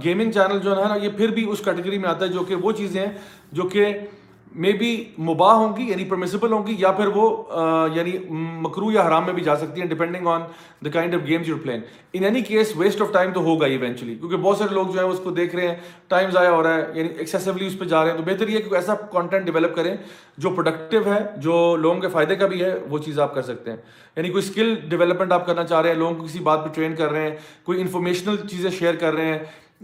[0.03, 2.55] گیمنگ چینل جو ہے نا یہ پھر بھی اس کیٹیگری میں آتا ہے جو کہ
[2.55, 3.11] وہ چیزیں ہیں
[3.51, 3.93] جو کہ
[4.55, 7.29] مے بی مباح ہوں گی یعنی پرمیسیبل ہوں گی، یا پھر وہ
[7.95, 8.11] یعنی
[8.61, 10.41] مکرو یا حرام میں بھی جا سکتی ہیں depending on
[10.85, 11.81] the kind of games you playing
[12.13, 15.07] in any case waste of time تو ہوگا ایونچولی کیونکہ بہت سارے لوگ جو ہیں،
[15.07, 15.75] اس کو دیکھ رہے ہیں
[16.07, 18.57] ٹائم ضائع ہو رہا ہے یعنی ایکسیسولی اس پہ جا رہے ہیں، تو بہتر یہ
[18.57, 19.95] ہے کہ ایسا کانٹینٹ ڈیولپ کریں
[20.37, 23.71] جو پروڈکٹیو ہے، جو لوگوں کے فائدے کا بھی ہے، وہ چیز آپ کر سکتے
[23.71, 23.77] ہیں۔
[24.17, 26.95] یعنی کوئی اسکل ڈیولپمنٹ آپ کرنا چاہ رہے ہیں، لوگوں کو کسی بات پہ ٹرین
[26.95, 29.39] کر رہے ہیں، کوئی انفارمیشنل چیزیں شیئر کر رہے ہیں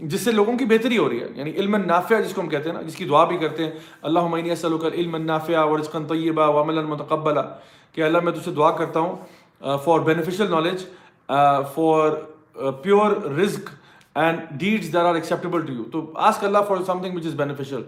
[0.08, 2.68] جس سے لوگوں کی بہتری ہو رہی ہے یعنی علم نافع جس کو ہم کہتے
[2.68, 6.48] ہیں نا، جس کی دعا بھی کرتے ہیں۔ اللہ عمین کر علم نافع ورزقن طیبہ
[6.48, 7.42] وعمل متقبلا۔
[7.92, 9.16] کہ اللہ، میں تجھ سے دعا کرتا ہوں
[9.84, 10.84] for beneficial knowledge
[11.74, 12.10] for
[12.82, 13.70] pure رزق
[14.14, 17.82] and deeds that are acceptable to you تو ask Allah for something which is beneficial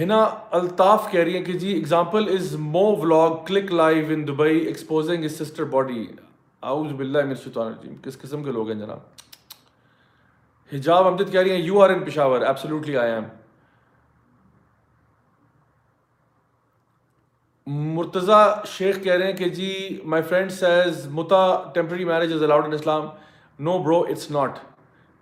[0.00, 4.58] Hina Altaf کہہ رہی ہیں کہ جی example is Mo vlog click live in Dubai
[4.58, 6.06] exposing is sister body
[6.64, 8.98] اعوذ باللہ من الشیطان الرجیم۔ کس قسم کے لوگ ہیں جناب؟
[10.72, 13.24] حجاب امجد کہہ رہی ہیں you are in Peshawar absolutely I am
[17.66, 22.64] Murtaza Sheikh کہہ رہے ہیں کہ جی مائی فرینڈ سیز متا temporary marriage is allowed
[22.64, 23.06] in Islam
[23.58, 24.58] no bro it's not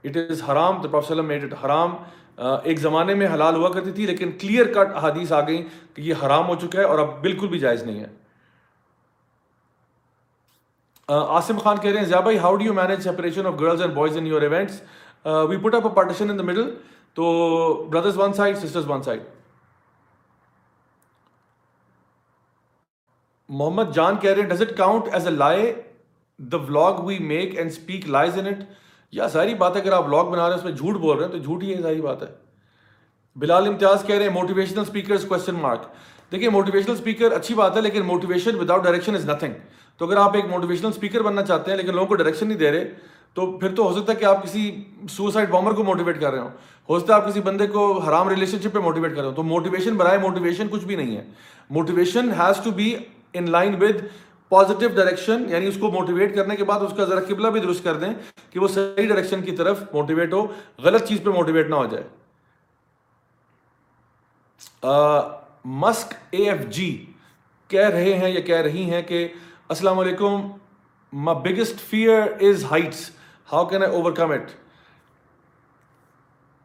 [0.04, 1.96] it is حرام دا پروف وسلم میڈ اٹ حرام
[2.38, 5.62] ایک زمانے میں حلال ہوا کرتی تھی، لیکن کلیئر کٹ حدیث آ گئی
[5.94, 8.06] کہ یہ حرام ہو چکا ہے اور اب بالکل بھی جائز نہیں ہے۔
[11.08, 14.16] آصم خان کہہ رہے ہیں بھائی how do you manage separation of girls and boys
[14.16, 14.80] in your events
[15.48, 16.70] we put up a partition in the middle
[17.14, 19.22] تو brothers one side sisters one side
[23.48, 25.72] Muhammad Jan کہہ رہے ہیں does it count as a lie
[26.38, 28.62] the vlog we make and speak lies in it
[29.12, 31.24] یا ساری بات ہے اگر آپ ولاگ بنا رہے ہیں اس میں جھوٹ بول رہے
[31.24, 32.28] ہیں تو جھوٹ ہی ہے ساری بات ہے
[33.36, 35.86] بلال امتیاز کہہ رہے ہیں موٹیویشنل اسپیکر کوشچن مارک
[36.32, 39.54] دیکھیے موٹیویشنل اسپیکر اچھی بات ہے لیکن motivation without direction is nothing
[40.02, 42.70] تو اگر آپ ایک موٹیویشنل اسپیکر بننا چاہتے ہیں لیکن لوگوں کو ڈائریکشن نہیں دے
[42.70, 42.84] رہے،
[43.34, 44.70] تو پھر تو ہو سکتا ہے کہ آپ کسی
[45.10, 46.48] سوسائڈ بامر کو موٹیویٹ کر رہے ہو
[46.88, 49.34] ہو سکتا ہے آپ کسی بندے کو حرام ریلیشن شپ پہ موٹیویٹ کر رہے ہو
[49.34, 51.22] تو موٹیویشن برائے موٹیویشن کچھ بھی نہیں ہے۔
[51.70, 52.94] Motivation has to be
[53.34, 54.00] in line with
[54.50, 57.84] positive direction یعنی اس کو موٹیویٹ کرنے کے بعد اس کا ذرا قبلہ بھی درست
[57.84, 58.12] کر دیں
[58.50, 60.46] کہ وہ صحیح ڈائریکشن کی طرف موٹیویٹ ہو،
[60.84, 62.04] غلط چیز پہ موٹیویٹ نہ ہو جائے۔
[65.64, 66.90] مسک اے ایف جی
[67.70, 69.26] کہہ رہے ہیں یا کہہ رہی ہیں کہ
[69.72, 70.60] Assalamu alaikum.
[71.10, 73.12] My biggest fear is heights.
[73.46, 74.54] How can I overcome it?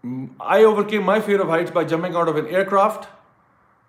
[0.05, 3.07] Mm, I overcame my fear of heights by jumping out of an aircraft,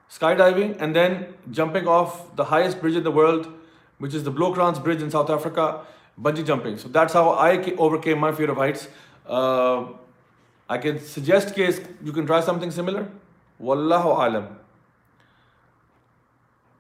[0.09, 3.50] skydiving, and then jumping off the highest bridge in the world,
[3.98, 5.85] which is the Blokrans Bridge in South Africa,
[6.22, 6.78] bungee jumping.
[6.78, 8.87] So that's how I overcame my fear of heights.
[9.26, 9.87] Uh,
[10.68, 13.11] I can suggest case you can try something similar.
[13.61, 14.59] Wallahu alam.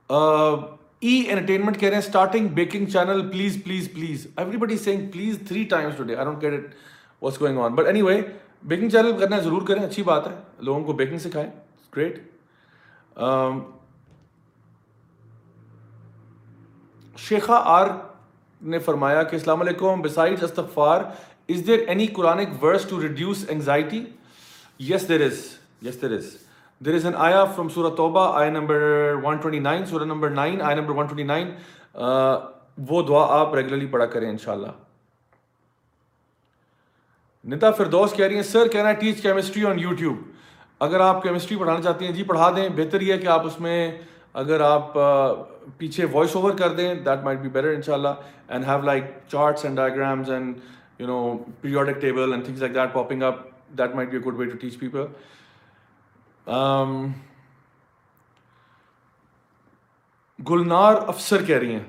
[0.08, 5.38] Uh, E entertainment کہہ رہے ہیں starting baking channel please please please everybody saying please
[5.48, 6.74] three times today I don't get it
[7.22, 8.20] what's going on but anyway
[8.62, 9.82] baking channel کرنا ضرور کریں.
[9.84, 10.34] اچھی بات ہے.
[10.60, 11.50] لوگوں کو بیکنگ سکھائیں.
[11.96, 12.18] گریٹ
[13.16, 13.60] um,
[17.16, 17.86] شیخا آر
[18.60, 20.02] نے فرمایا کہ السلام علیکم.
[20.02, 21.00] بسائڈ استغفار
[21.48, 24.04] is there any Quranic verse to reduce anxiety
[24.80, 25.40] yes there is
[25.82, 26.34] yes there is
[26.80, 28.80] there is an آیا فرام سورہ توبہ آئی نمبر
[29.24, 31.50] ون ٹوئنٹی نائن سورہ نمبر نائن آئی نمبر ون ٹوئنٹی نائن
[32.88, 34.76] وہ دعا آپ ریگولرلی پڑھا کریں ان شاء اللہ
[37.44, 40.16] نتا فردوس کہہ رہی ہیں سر کہنا ٹیچ کیمسٹری آن یوٹیوب
[40.80, 43.60] اگر آپ کیمسٹری پڑھانا چاہتے ہیں جی پڑھا دیں بہتر یہ ہے کہ آپ اس
[43.60, 43.98] میں
[44.34, 44.92] اگر آپ
[45.78, 48.08] پیچھے وائس اوور کر دیں دیٹ مائٹ بی بیٹر ان شاء اللہ
[48.48, 50.56] and have like charts and diagrams and
[50.98, 53.34] you know periodic table and things like that popping up
[53.78, 55.04] that might be a good way to teach people
[60.38, 61.84] Gulnar Afsar کہہ رہی ہیں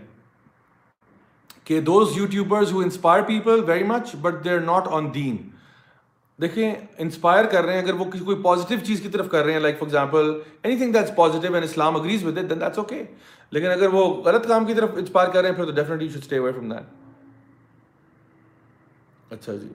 [1.64, 5.38] کہ those YouTubers who inspire people very much but they are not on دین
[6.40, 9.54] دیکھیں inspire کر رہے ہیں اگر وہ کسی کوئی پازیٹیو چیز کی طرف کر رہے
[9.54, 10.40] ہیں like for example
[10.78, 13.04] anything that's positive and Islam agrees with it then that's okay
[13.52, 16.22] لیکن اگر وہ غلط کام کی طرف انسپائر کر رہے ہیں پھر تو definitely should
[16.22, 16.84] stay away from that
[19.32, 19.70] اچھا جی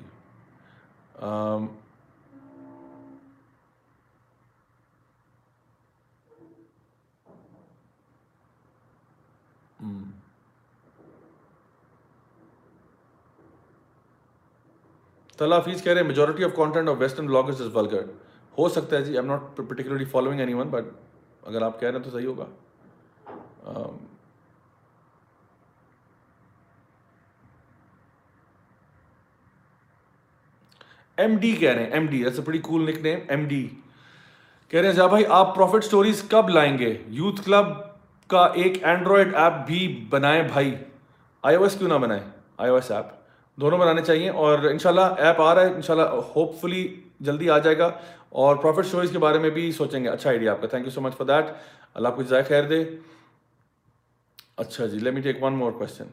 [15.39, 18.03] طلح فیس کہہ رہے ہیں majority of content of western bloggers is vulgar
[18.59, 20.85] ہو سکتا ہے جی I'm not particularly following anyone but
[21.43, 22.45] اگر آپ کہہ رہے ہیں تو صحیح ہوگا
[31.19, 33.69] ایم ڈی کہہ رہے ہیں ایم ڈی ایس اے بڑی کول نک نیم ایم ڈی
[34.69, 37.67] کہہ رہے ہیں جا بھائی آپ پروفٹ اسٹوریز کب لائیں گے یوتھ کلب
[38.27, 40.75] کا ایک اینڈرائڈ ایپ بھی بنائیں بھائی۔
[41.43, 42.23] آئی او ایس کیوں نہ بنائیں؟
[42.57, 43.07] آئی او ایس ایپ
[43.57, 46.07] دونوں بنانے چاہیے اور انشاءاللہ ایپ آ رہا ہے۔ انشاءاللہ
[46.37, 47.91] ہوپ فلی جلدی آ جائے گا
[48.29, 50.91] اور پروفٹ اسٹوریز کے بارے میں بھی سوچیں گے۔ اچھا آئیڈیا آپ کا۔ Thank you
[50.91, 51.45] so much for that
[51.95, 52.85] اللہ آپ کو خیر دے۔
[54.57, 56.05] اچھا جی let me take one more question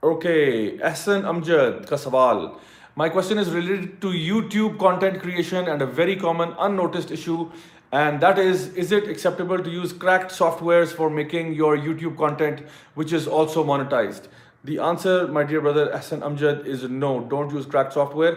[0.00, 2.46] okay Ahsan Amjad کا سوال۔
[2.94, 7.50] My question is related to YouTube content creation and a very common unnoticed issue.
[7.90, 12.60] And that is, is it acceptable to use cracked softwares for making your YouTube content,
[12.94, 14.28] which is also monetized?
[14.64, 17.20] The answer, my dear brother Hassan Amjad, is no.
[17.20, 18.36] Don't use cracked software.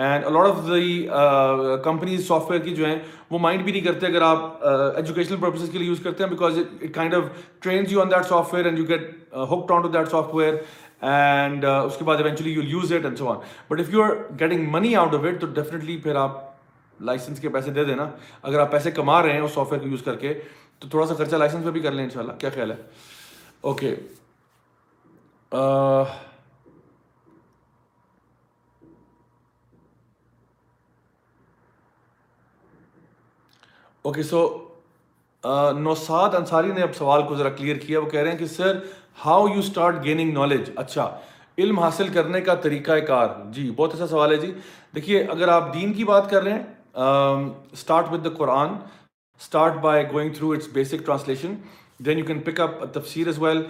[0.00, 1.06] and a lot of the
[1.84, 2.98] companies software کی جو ہیں
[3.30, 6.58] وہ mind بھی نہیں کرتے اگر آپ educational purposes کے لیے یوز کرتے ہیں because
[6.58, 7.24] it kind of
[7.60, 9.10] trains you on that software and you get
[9.52, 10.54] hook to that software
[11.00, 13.38] and اس کے بعد eventually you use it and so on
[13.70, 16.38] but if you are getting money out of it تو definitely پھر آپ
[16.98, 18.08] licence کے پیسے دے دینا
[18.42, 20.34] اگر آپ پیسے کما رہے ہیں اس سافٹ ویئر کو یوز کر کے
[20.78, 22.76] تو تھوڑا سا خرچہ لائسنس پہ بھی کر لیں ان شاء اللہ کیا خیال ہے
[23.60, 23.94] okay
[34.04, 34.46] okay so
[35.78, 38.78] Naushad Ansari نے اب سوال کو ذرا کلیئر کیا، وہ کہہ رہے ہیں کہ sir
[39.24, 41.10] how you start gaining knowledge اچھا
[41.58, 44.52] علم حاصل کرنے کا طریقہ کار۔ جی بہت اچھا سوال ہے جی۔
[44.94, 48.74] دیکھیے، اگر آپ دین کی بات کر رہے ہیں start with the Quran
[49.40, 51.54] start by going through its basic translation
[52.06, 53.62] then you can pick up tafsir as well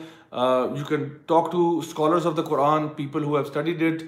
[0.76, 4.02] you can talk to scholars of the Quran people who have studied it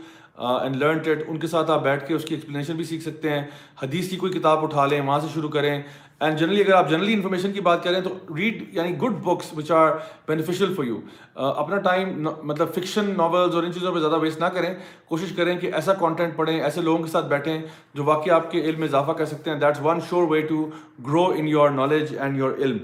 [0.63, 3.31] and learn TET ان کے ساتھ آپ بیٹھ کے اس کی explanation بھی سیکھ سکتے
[3.31, 3.43] ہیں۔
[3.83, 5.83] حدیث کی کوئی کتاب اٹھا لیں، وہاں سے شروع کریں۔
[6.23, 9.71] اینڈ جنرلی اگر آپ جنرلی انفارمیشن کی بات کریں تو ریڈ یعنی good books which
[9.71, 9.91] are
[10.27, 10.99] beneficial for you
[11.35, 14.75] اپنا ٹائم مطلب فکشن ناولز اور ان چیزوں پہ زیادہ ویسٹ نہ کریں.
[15.07, 17.59] کوشش کریں کہ ایسا کانٹینٹ پڑھیں، ایسے لوگوں کے ساتھ بیٹھیں
[17.95, 19.59] جو واقعی آپ کے علم میں اضافہ کر سکتے ہیں.
[19.61, 20.65] That's one sure way to
[21.07, 22.79] grow in your knowledge and your علم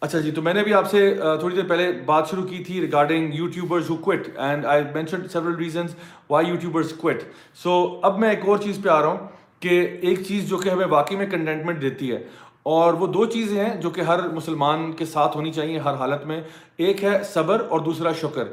[0.00, 2.62] اچھا جی تو میں نے بھی آپ سے uh, تھوڑی دیر پہلے بات شروع کی
[2.64, 5.94] تھی regarding YouTubers who quit and I mention several reasons
[6.30, 7.22] why YouTubers quit
[7.62, 9.26] so اب میں ایک اور چیز پہ آ رہا ہوں
[9.60, 12.18] کہ ایک چیز جو کہ ہمیں واقعی میں کنٹینٹمنٹ دیتی ہے
[12.66, 16.26] اور وہ دو چیزیں ہیں جو کہ ہر مسلمان کے ساتھ ہونی چاہیے ہر حالت
[16.26, 16.40] میں۔
[16.76, 18.44] ایک ہے صبر اور دوسرا شکر۔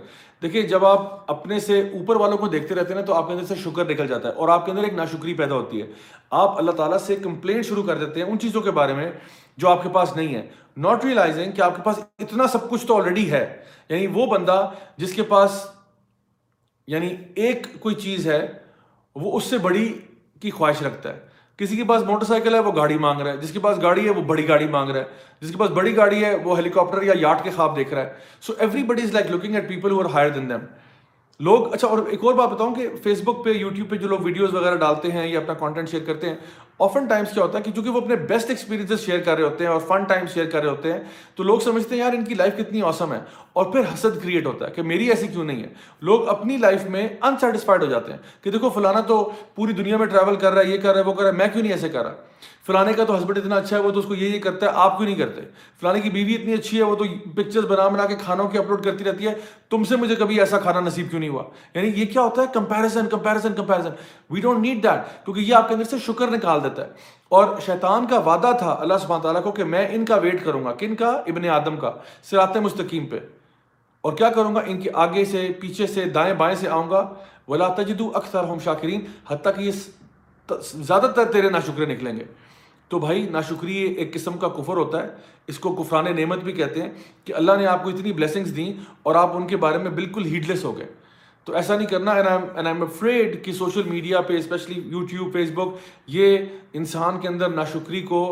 [0.41, 3.33] دیکھیے، جب آپ اپنے سے اوپر والوں کو دیکھتے رہتے ہیں نا، تو آپ کے
[3.33, 5.87] اندر سے شکر نکل جاتا ہے اور آپ کے اندر ایک ناشکری پیدا ہوتی ہے۔
[6.29, 9.11] آپ اللہ تعالیٰ سے کمپلین شروع کر دیتے ہیں ان چیزوں کے بارے میں
[9.57, 10.47] جو آپ کے پاس نہیں ہے۔
[10.77, 13.57] ناٹ ریئلائزنگ کہ آپ کے پاس اتنا سب کچھ تو آلریڈی ہے۔
[13.89, 15.67] یعنی وہ بندہ جس کے پاس
[16.87, 18.51] یعنی ایک کوئی چیز ہے،
[19.15, 19.99] وہ اس سے بڑی
[20.41, 23.37] کی خواہش رکھتا ہے۔ کسی کے پاس موٹر سائیکل ہے، وہ گاڑی مانگ رہا ہے۔
[23.37, 25.05] جس کے پاس گاڑی ہے، وہ بڑی گاڑی مانگ رہا ہے۔
[25.41, 28.01] جس کے پاس بڑی گاڑی ہے، وہ ہیلی کاپٹر یا یاٹ کے خواب دیکھ رہا
[28.01, 30.59] ہے۔ So everybody is like looking at people who higher than them
[31.39, 34.19] لوگ اچھا اور ایک اور بات بتاؤں کہ فیس بک پہ یوٹیوب پہ جو لوگ
[34.19, 36.35] ویڈیوز وغیرہ ڈالتے ہیں یا اپنا کانٹینٹ شیئر کرتے ہیں
[36.79, 39.65] آفن ٹائمس کیا ہوتا ہے کہ چونکہ وہ اپنے بیسٹ ایکسپیرینسز شیئر کر رہے ہوتے
[39.65, 40.99] ہیں اور فن ٹائم شیئر کر رہے ہوتے ہیں،
[41.35, 43.19] تو لوگ سمجھتے ہیں، یار، ان کی لائف کتنی اوسم ہے۔
[43.53, 45.67] اور پھر حسد کریٹ ہوتا ہے کہ میری ایسی کیوں نہیں ہے۔
[46.01, 50.05] لوگ اپنی لائف میں انسیٹسفائڈ ہو جاتے ہیں کہ دیکھو، فلانا تو پوری دنیا میں
[50.05, 51.73] ٹریول کر رہا ہے، یہ کر رہا ہے، وہ کر رہا ہے، میں کیوں نہیں
[51.73, 52.13] ایسے کر رہا؟
[52.67, 54.71] فلانے کا تو ہسبینڈ اتنا اچھا ہے، وہ تو اس کو یہ یہ کرتا ہے،
[54.75, 55.41] آپ کیوں نہیں کرتے؟
[55.81, 57.03] فلانے کی بیوی اتنی اچھی ہے، وہ تو
[57.35, 59.33] پکچرز بنا بنا کے کھانوں کی اپلوڈ کرتی رہتی ہے،
[59.69, 61.43] تم سے مجھے کبھی ایسا کھانا نصیب کیوں نہیں ہوا؟
[61.75, 63.89] یعنی یہ کیا ہوتا ہے؟ Comparison comparison comparison
[64.29, 66.91] we don't need that کیونکہ یہ آپ کے اندر سے شکر نکال دیتا ہے۔
[67.29, 70.65] اور شیطان کا وعدہ تھا اللہ سبحانہ تعالیٰ کو کہ میں ان کا ویٹ کروں
[70.65, 71.91] گا۔ کن کا؟ ابن آدم کا۔
[72.23, 73.19] سرات مستقیم پہ۔
[74.01, 77.13] اور کیا کروں گا؟ ان کے آگے سے، پیچھے سے، دائیں بائیں سے آؤں گا۔
[77.47, 79.71] ولا تجدو اکثر ہم شاکرین حتیٰ کہ یہ
[80.61, 82.23] زیادہ تر تیرے ناشکرے نکلیں گے۔
[82.87, 85.09] تو بھائی، ناشکری ایک قسم کا کفر ہوتا ہے۔
[85.47, 86.89] اس کو کفران نعمت بھی کہتے ہیں
[87.25, 88.73] کہ اللہ نے آپ کو اتنی بلیسنگس دیں
[89.03, 90.87] اور آپ ان کے بارے میں بالکل ہیڈ لیس ہو گئے۔
[91.45, 95.75] تو ایسا نہیں کرنا اینڈ ایم افریڈ کہ سوشل میڈیا پہ اسپیشلی یوٹیوب فیس بک
[96.07, 96.37] یہ
[96.73, 98.23] انسان کے اندر ناشکری کو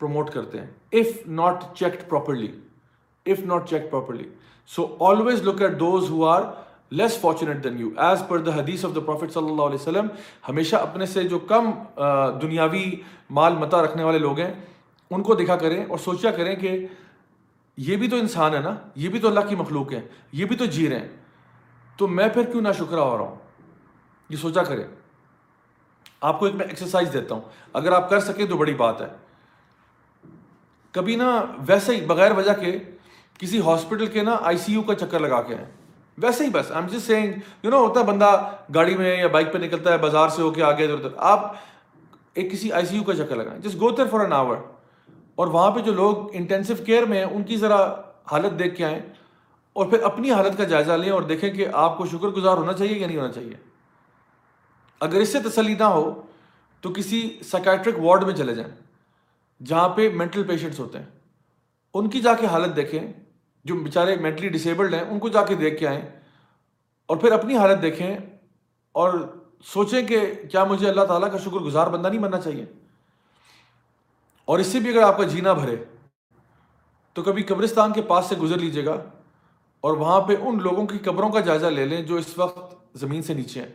[0.00, 2.50] پروموٹ کرتے ہیں۔ If not checked properly
[3.26, 4.28] if not check properly
[4.70, 6.42] so always look at those who are
[6.90, 10.06] less fortunate than you as per the hadith of the prophet صلی اللہ علیہ وسلم
[10.48, 11.70] ہمیشہ اپنے سے جو کم
[12.42, 12.84] دنیاوی
[13.30, 14.52] مال متا رکھنے والے لوگ ہیں،
[15.10, 16.86] ان کو دیکھا کریں اور سوچا کریں کہ
[17.78, 20.00] یہ بھی تو انسان ہے نا، یہ بھی تو اللہ کی مخلوق ہے
[20.32, 21.08] یہ بھی تو جی رہے ہیں۔
[22.02, 23.34] تو میں پھر کیوں نہ شکرہ ہو رہا ہوں؟
[24.28, 24.84] یہ سوچا کریں۔
[26.20, 29.06] آپ کو ایک میں ایکسرسائز دیتا ہوں۔ اگر آپ کر سکیں تو بڑی بات ہے۔
[30.92, 32.78] کبھی نا ویسے ہی بغیر وجہ کے
[33.38, 35.66] کسی ہاسپٹل کے نا آئی سی یو کا چکر لگا کے آئیں۔
[36.18, 39.28] ویسے ہی بس۔ I am just saying you know ہوتا ہے بندہ گاڑی میں یا
[39.28, 41.54] بائک پہ نکلتا ہے، بازار سے ہو کے آگے ادھر ادھر۔ آپ
[42.34, 44.56] ایک کسی آئی سی یو کا چکر لگائیں۔ جس گو تر فار این آور
[45.34, 47.94] اور وہاں پہ جو لوگ انٹینسو کیئر میں ہیں، ان کی ذرا
[48.32, 49.00] حالت دیکھ کے آئیں۔
[49.72, 52.72] اور پھر اپنی حالت کا جائزہ لیں اور دیکھیں کہ آپ کو شکر گزار ہونا
[52.72, 53.54] چاہیے یا نہیں ہونا چاہیے۔
[55.00, 56.22] اگر اس سے تسلی نہ ہو
[56.80, 58.70] تو کسی سائکیٹرک وارڈ میں چلے جائیں
[59.64, 61.06] جہاں پہ مینٹل پیشنٹس ہوتے ہیں۔
[61.94, 63.12] ان کی جا کے حالت دیکھیں،
[63.64, 66.02] جو بیچارے مینٹلی ڈسیبلڈ ہیں، ان کو جا کے دیکھ کے آئیں
[67.06, 68.16] اور پھر اپنی حالت دیکھیں
[68.92, 72.64] اور سوچیں کہ کیا مجھے اللہ تعالیٰ کا شکر گزار بندہ نہیں بننا چاہیے۔
[74.44, 75.76] اور اس سے بھی اگر آپ کا جینا بھرے
[77.12, 79.04] تو کبھی قبرستان کے پاس سے گزر لیجیے گا۔
[79.82, 83.22] اور وہاں پہ ان لوگوں کی قبروں کا جائزہ لے لیں جو اس وقت زمین
[83.22, 83.68] سے نیچے ہیں۔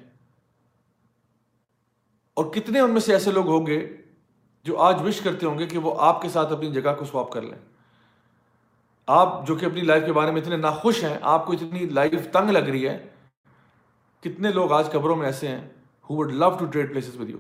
[2.34, 3.98] اور کتنے ان میں سے ایسے لوگ ہوں گے
[4.64, 7.32] جو آج وش کرتے ہوں گے کہ وہ آپ کے ساتھ اپنی جگہ کو سواپ
[7.32, 7.58] کر لیں۔
[9.08, 12.28] آپ جو کہ اپنی لائف کے بارے میں اتنے ناخوش ہیں، آپ کو اتنی لائف
[12.32, 13.08] تنگ لگ رہی ہے،
[14.20, 15.70] کتنے لوگ آج قبروں میں ایسے ہیں
[16.10, 17.38] who would love to trade places with you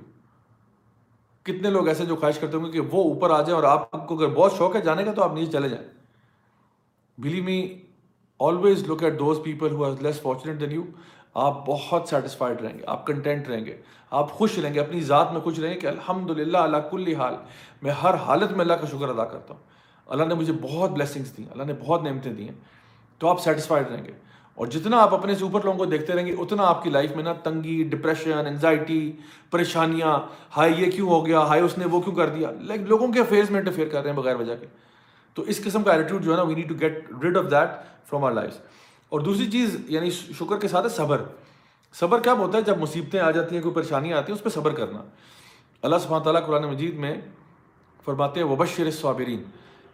[1.43, 4.07] کتنے لوگ ایسے جو خواہش کرتے ہوں گے کہ وہ اوپر آ جائیں اور آپ
[4.07, 5.87] کو اگر بہت شوق ہے جانے کا تو آپ نیچے چلے جائیں۔
[7.17, 7.81] Believe me
[8.39, 10.83] always look at those people who has less fortunate than you
[11.33, 13.77] آپ بہت سیٹسفائڈ رہیں گے، آپ کنٹینٹ رہیں گے،
[14.11, 17.15] آپ خوش رہیں گے، اپنی ذات میں خوش رہیں گے کہ الحمد للہ اللہ کل
[17.15, 17.35] حال،
[17.81, 19.61] میں ہر حالت میں اللہ کا شکر ادا کرتا ہوں۔
[20.05, 22.55] اللہ نے مجھے بہت بلیسنگس دی، اللہ نے بہت نعمتیں دی ہیں۔
[23.19, 24.11] تو آپ سیٹسفائڈ رہیں گے۔
[24.55, 27.11] اور جتنا آپ اپنے سے اوپر لوگوں کو دیکھتے رہیں گے، اتنا آپ کی لائف
[27.15, 29.11] میں نا تنگی ڈپریشن انزائٹی
[29.51, 30.19] پریشانیاں،
[30.57, 33.19] ہائی یہ کیوں ہو گیا، ہائی اس نے وہ کیوں کر دیا۔ لائک لوگوں کے
[33.19, 34.65] افیئرس میں انٹرفیئر کر رہے ہیں بغیر وجہ کے۔
[35.37, 37.69] تو اس قسم کا ایٹیٹیوڈ جو ہے نا we need to get rid of that
[38.09, 38.53] from our life
[39.09, 41.21] اور دوسری چیز یعنی شکر کے ساتھ ہے صبر.
[41.95, 44.49] صبر کب ہوتا ہے؟ جب مصیبتیں آ جاتی ہیں، کوئی پریشانیاں آتی ہیں اس پہ
[44.49, 45.03] صبر کرنا.
[45.83, 47.15] اللہ سبحانہ تعالیٰ قرآن مجید میں
[48.05, 49.43] فرماتے ہیں، وبشر صابرین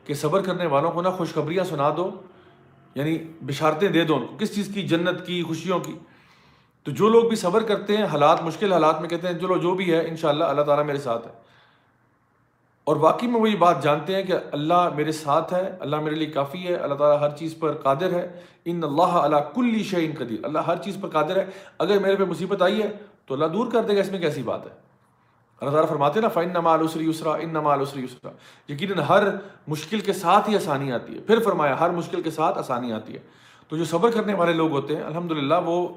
[0.05, 2.09] کہ صبر کرنے والوں کو نا خوشخبریاں سنا دو.
[2.95, 5.97] یعنی بشارتیں دے دو کس چیز کی؟ جنت کی، خوشیوں کی.
[6.83, 9.75] تو جو لوگ بھی صبر کرتے ہیں، حالات، مشکل حالات میں کہتے ہیں، چلو جو
[9.75, 11.42] بھی ہے، انشاءاللہ اللہ تعالیٰ میرے ساتھ ہے.
[12.83, 16.15] اور واقعی میں وہ یہ بات جانتے ہیں کہ اللہ میرے ساتھ ہے، اللہ میرے
[16.15, 20.11] لیے کافی ہے، اللہ تعالیٰ ہر چیز پر قادر ہے۔ ان اللہ اللہ کلی شعین
[20.17, 21.45] قدیر۔ اللہ ہر چیز پر قادر ہے۔
[21.79, 22.91] اگر میرے پہ مصیبت آئی ہے
[23.25, 24.71] تو اللہ دور کر دے گا اس میں کیسی بات ہے۔
[25.59, 28.31] اللہ تعالیٰ فرماتے ہیں نا فن نما السری یسرا ان نما السری یسرا
[28.73, 29.23] یقیناً ہر
[29.67, 33.13] مشکل کے ساتھ ہی آسانی آتی ہے۔ پھر فرمایا، ہر مشکل کے ساتھ آسانی آتی
[33.13, 33.19] ہے۔
[33.67, 35.87] تو جو صبر کرنے والے لوگ ہوتے ہیں الحمد للہ وہ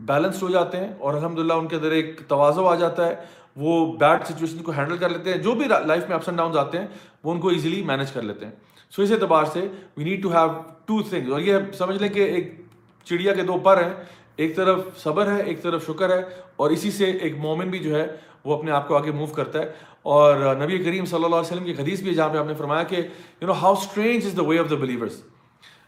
[0.00, 3.14] بیلنس ہو جاتے ہیں اور الحمد للہ ان کے اندر ایک توازو آ جاتا ہے۔
[3.56, 6.56] وہ بیڈ سچویشن کو ہینڈل کر لیتے ہیں، جو بھی لائف میں اپس اینڈ ڈاؤنز
[6.56, 6.86] آتے ہیں،
[7.24, 8.52] وہ ان کو ایزیلی مینیج کر لیتے ہیں۔
[8.90, 10.48] سو اس اعتبار سے we need to have
[10.84, 12.60] two things اور یہ سمجھ لیں کہ ایک
[13.04, 13.94] چڑیا کے دو پر ہیں،
[14.36, 16.22] ایک طرف صبر ہے، ایک طرف شکر ہے
[16.56, 18.06] اور اسی سے ایک مومن بھی جو ہے،
[18.44, 21.64] وہ اپنے آپ کو آگے موو کرتا ہے۔ اور نبی کریم صلی اللہ علیہ وسلم
[21.64, 22.96] کی حدیث بھی جہاں پہ آپ نے فرمایا کہ
[23.40, 25.22] you know how strange is the way of the believers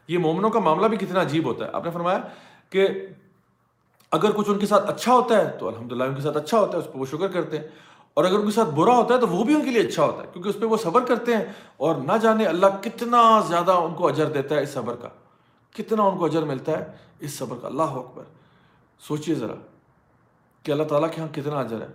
[0.09, 2.19] یہ مومنوں کا معاملہ بھی کتنا عجیب ہوتا ہے۔ آپ نے فرمایا
[2.71, 2.89] کہ
[4.11, 6.61] اگر کچھ ان کے ساتھ اچھا ہوتا ہے تو الحمد للہ ان کے ساتھ اچھا
[6.61, 7.69] ہوتا ہے، اس پہ وہ شکر کرتے ہیں۔
[8.15, 10.05] اور اگر ان کے ساتھ برا ہوتا ہے تو وہ بھی ان کے لیے اچھا
[10.05, 11.45] ہوتا ہے، کیونکہ اس پہ وہ صبر کرتے ہیں۔
[11.77, 15.09] اور نہ جانے اللہ کتنا زیادہ ان کو اجر دیتا ہے اس صبر کا۔
[15.75, 18.25] کتنا ان کو اجر ملتا ہے اس صبر کا۔ اللہ اکبر۔
[19.01, 19.55] سوچیے ذرا
[20.63, 21.87] کہ اللہ تعالیٰ کے یہاں کتنا اجر ہے۔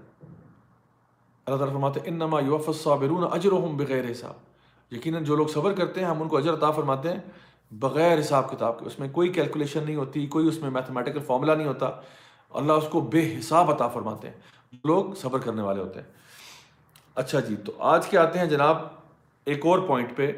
[1.46, 4.34] اللہ تعالیٰ فرماتے ہیں، انما یوف الصابرون اجرهم بغیر حساب۔
[4.94, 7.20] یقیناً جو لوگ صبر کرتے ہیں، ہم ان کو اجر عطا فرماتے ہیں۔
[7.80, 11.56] بغیر حساب کتاب کے، اس میں کوئی کیلکولیشن نہیں ہوتی، کوئی اس میں میتھمیٹیکل فارمولا
[11.56, 11.90] نہیں ہوتا۔
[12.50, 14.36] اللہ اس کو بے حساب عطا فرماتے ہیں۔
[14.84, 16.08] لوگ صبر کرنے والے ہوتے ہیں۔
[17.16, 18.78] اچھا جی تو آج کے آتے ہیں جناب
[19.46, 20.32] ایک اور پوائنٹ پہ،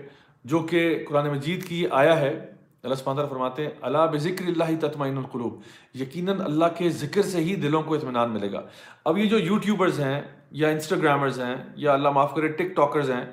[0.45, 2.51] جو کہ قرآن مجید کی آیا ہے۔
[2.83, 5.61] اللہ سمندر فرماتے ہیں اللہ بذکر اللہ تطمئن القلوب
[5.95, 8.61] یقیناً اللہ کے ذکر سے ہی دلوں کو اطمینان ملے گا۔
[9.05, 10.21] اب یہ جو یوٹیوبرز ہیں
[10.51, 13.25] یا انسٹاگرامرز ہیں یا اللہ معاف کرے ٹک ٹاکرز ہیں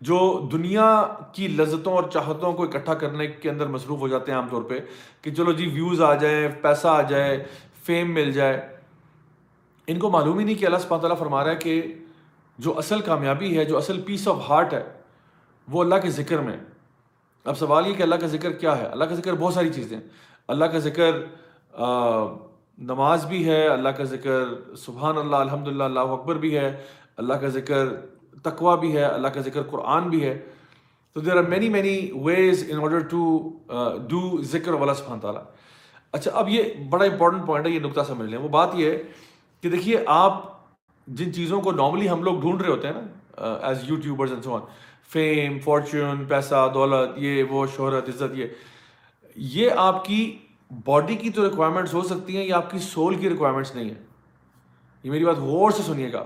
[0.00, 0.18] جو
[0.52, 4.48] دنیا کی لذتوں اور چاہتوں کو اکٹھا کرنے کے اندر مصروف ہو جاتے ہیں عام
[4.48, 4.78] طور پہ،
[5.22, 7.42] کہ چلو جی ویوز آ جائیں، پیسہ آ جائے
[7.86, 8.60] فیم مل جائے۔
[9.86, 11.82] ان کو معلوم ہی نہیں کہ اللہ سبحانہ تعالیٰ فرما رہا ہے کہ
[12.58, 14.82] جو اصل کامیابی ہے، جو اصل پیس آف ہارٹ ہے،
[15.68, 16.56] وہ اللہ کے ذکر میں۔
[17.44, 19.98] اب سوال یہ کہ اللہ کا ذکر کیا ہے؟ اللہ کا ذکر بہت ساری چیزیں
[20.48, 21.10] اللہ کا ذکر
[22.78, 26.70] نماز بھی ہے، اللہ کا ذکر، سبحان اللہ الحمد للہ اللہ اکبر بھی ہے۔
[27.16, 27.88] اللہ کا ذکر
[28.44, 30.38] تقوا بھی ہے، اللہ کا ذکر قرآن بھی ہے۔
[31.12, 33.50] تو there are many many ways in order to
[34.08, 35.42] do zikr والا سبحان تعالیٰ۔
[36.12, 39.02] اچھا اب یہ بڑا امپورٹنٹ پوائنٹ ہے، یہ نقطہ سمجھ لیں۔ وہ بات یہ ہے
[39.60, 40.58] کہ دیکھیے، آپ
[41.06, 44.54] جن چیزوں کو نارملی ہم لوگ ڈھونڈ رہے ہوتے ہیں نا as YouTubers and so
[44.54, 44.60] on
[45.12, 48.46] fame fortune پیسہ، دولت، یہ، وہ، شہرت، عزت، یہ
[49.36, 50.38] یہ آپ کی
[50.84, 54.06] باڈی کی تو ریکوائرمنٹس ہو سکتی ہیں یہ آپ کی سول کی ریکوائرمنٹس نہیں ہیں۔
[55.02, 56.24] یہ میری بات غور سے سنیے گا۔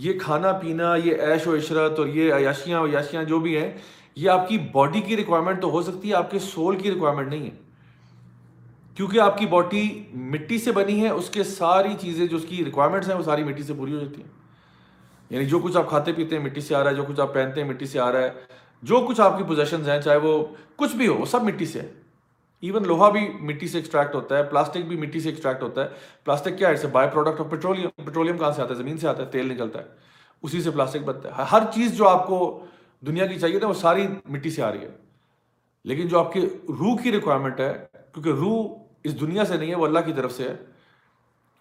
[0.00, 3.72] یہ کھانا پینا، یہ عیش و عشرت اور یہ عیاشیاں ویاشیاں جو بھی ہیں،
[4.16, 7.28] یہ آپ کی باڈی کی ریکوائرمنٹ تو ہو سکتی ہے، آپ کے سول کی ریکوائرمنٹ
[7.28, 7.56] نہیں ہے۔
[8.94, 12.64] کیونکہ آپ کی باڈی مٹی سے بنی ہے، اس کے ساری چیزیں جو اس کی
[12.64, 14.28] ریکوائرمنٹس ہیں، وہ ساری مٹی سے پوری ہو جاتی ہیں۔
[15.30, 17.34] یعنی جو کچھ آپ کھاتے پیتے ہیں، مٹی سے آ رہا ہے، جو کچھ آپ
[17.34, 18.30] پہنتے ہیں، مٹی سے آ رہا ہے،
[18.82, 20.46] جو کچھ آپ کی پوزیشنز ہیں، چاہے وہ
[20.76, 21.92] کچھ بھی ہو، وہ سب مٹی سے ہے۔
[22.62, 25.88] ایون لوہا بھی مٹی سے ایکسٹریکٹ ہوتا ہے پلاسٹک بھی مٹی سے ایکسٹریکٹ ہوتا ہے
[26.24, 29.22] پلاسٹک کیا ہے by product of petroleum petroleum کہاں سے آتا ہے زمین سے آتا
[29.22, 29.84] ہے تیل نکلتا ہے
[30.42, 32.66] اسی سے پلاسٹک بنتا ہے ہر چیز جو آپ کو
[33.02, 34.90] دنیا کی چاہیے تھا وہ ساری مٹی سے آ رہی ہے
[35.84, 37.72] لیکن جو آپ کی روح کی ریکوائرمنٹ ہے
[38.14, 38.68] کیونکہ روح
[39.04, 40.54] اس دنیا سے نہیں ہے وہ اللہ کی طرف سے ہے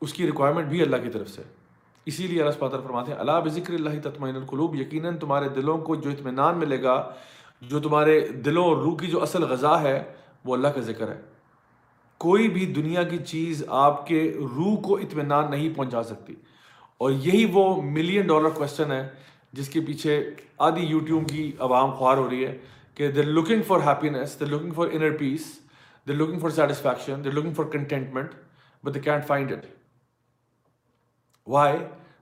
[0.02, 1.42] اس کی ریکوائرمنٹ بھی اللہ کی طرف سے
[2.08, 5.96] اسی لیے اللہ سپاتر فرماتے ہیں اللہ بذکر اللہ تطمئن القلوب یقیناً تمہارے دلوں کو
[5.96, 7.02] جو اطمینان ملے گا
[7.62, 10.02] جو تمہارے دلوں اور روح کی جو اصل غذا ہے
[10.46, 11.22] وہ اللہ کا ذکر ہے۔
[12.18, 16.36] کوئی بھی دنیا کی چیز آپ کے روح کو اطمینان نہیں پہنچا سکتی۔
[16.98, 19.10] اور یہی وہ ملین ڈالر کوشچن ہے
[19.54, 22.58] جس کے پیچھے آدھی یوٹیوب کی عوام خوار ہو رہی ہے
[22.96, 25.60] کہ they're looking for happiness they're looking for inner peace
[26.08, 28.32] they're looking for satisfaction they're looking for contentment
[28.84, 29.66] but they can't find it
[31.48, 31.78] why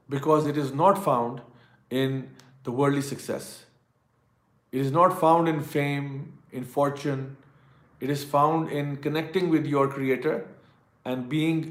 [0.09, 1.39] because it is not found
[1.91, 2.21] in
[2.65, 3.65] the worldly success
[4.73, 7.33] it is not found in fame in fortune
[8.01, 10.37] it is found in connecting with your creator
[11.05, 11.61] and being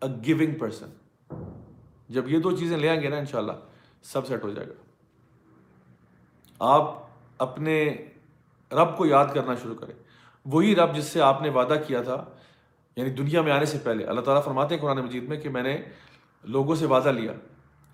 [0.00, 0.88] a going person
[2.08, 3.52] جب یہ دو چیزیں لے آئیں گے نا ان شاء اللہ
[4.02, 4.72] سب set ہو جائے گا۔
[6.58, 6.94] آپ
[7.38, 7.96] اپنے
[8.72, 9.94] رب کو یاد کرنا شروع کریں۔
[10.44, 12.24] وہی رب جس سے آپ نے وعدہ کیا تھا
[12.96, 15.62] یعنی دنیا میں آنے سے پہلے۔ اللہ تعالیٰ فرماتے ہیں قرآن مجید میں کہ میں
[15.62, 15.78] نے
[16.44, 17.32] لوگوں سے وعدہ لیا۔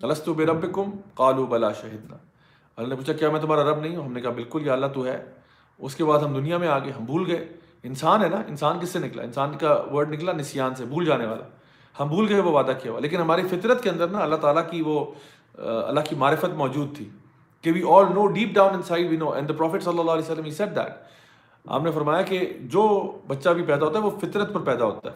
[0.01, 2.17] السط بے رب کم کالو بلا شہدنا۔
[2.75, 4.85] اللہ نے پوچھا، کیا میں تمہارا رب نہیں ہوں؟ ہم نے کہا، بالکل یا اللہ
[4.85, 5.25] تو ہے۔
[5.79, 7.47] اس کے بعد ہم دنیا میں آگے، ہم بھول گئے۔
[7.83, 11.25] انسان ہے نا، انسان کس سے نکلا؟ انسان کا ورڈ نکلا نسیان سے، بھول جانے
[11.25, 11.43] والا۔
[11.99, 14.69] ہم بھول گئے، وہ وعدہ کیا ہوا۔ لیکن ہماری فطرت کے اندر نا اللہ تعالیٰ
[14.71, 15.05] کی وہ
[15.55, 17.09] اللہ کی معرفت موجود تھی
[17.61, 20.31] کہ we all know deep down inside we know and the prophet صلی اللہ علیہ
[20.31, 20.93] وسلم سیٹ دیٹ
[21.67, 25.11] آپ نے فرمایا کہ جو بچہ بھی پیدا ہوتا ہے، وہ فطرت پر پیدا ہوتا
[25.11, 25.15] ہے۔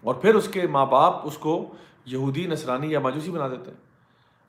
[0.00, 1.74] اور پھر اس کے ماں باپ اس کو
[2.04, 3.78] یہودی، نصرانی یا ماجوسی بنا دیتے ہیں۔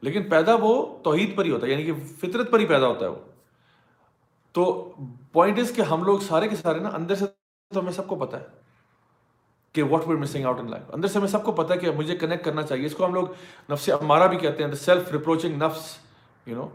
[0.02, 3.06] لیکن پیدا وہ توحید پر ہی ہوتا ہے یعنی کہ فطرت پر ہی پیدا ہوتا
[3.06, 3.37] ہے وہ۔
[4.58, 4.94] تو
[5.32, 7.26] پوائنٹ از کہ ہم لوگ سارے کے سارے نا اندر سے
[7.74, 8.46] تو ہمیں سب کو پتا ہے
[9.74, 11.92] کہ what we're missing out in life اندر سے ہمیں سب کو پتہ ہے کہ
[11.92, 12.86] مجھے کنیکٹ کرنا چاہیے.
[12.86, 13.28] اس کو ہم لوگ
[13.70, 15.98] نفس ہمارا بھی کہتے ہیں سیلف ریپروچنگ نفس
[16.46, 16.68] یو نو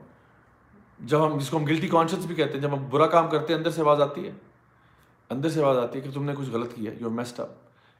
[1.01, 3.53] جب ہم جس کو ہم گلٹی کانشیس بھی کہتے ہیں، جب ہم برا کام کرتے
[3.53, 4.33] ہیں، اندر سے آواز آتی ہے۔
[5.31, 7.49] اندر سے آواز آتی ہے کہ تم نے کچھ غلط کیا یو میسٹ اپ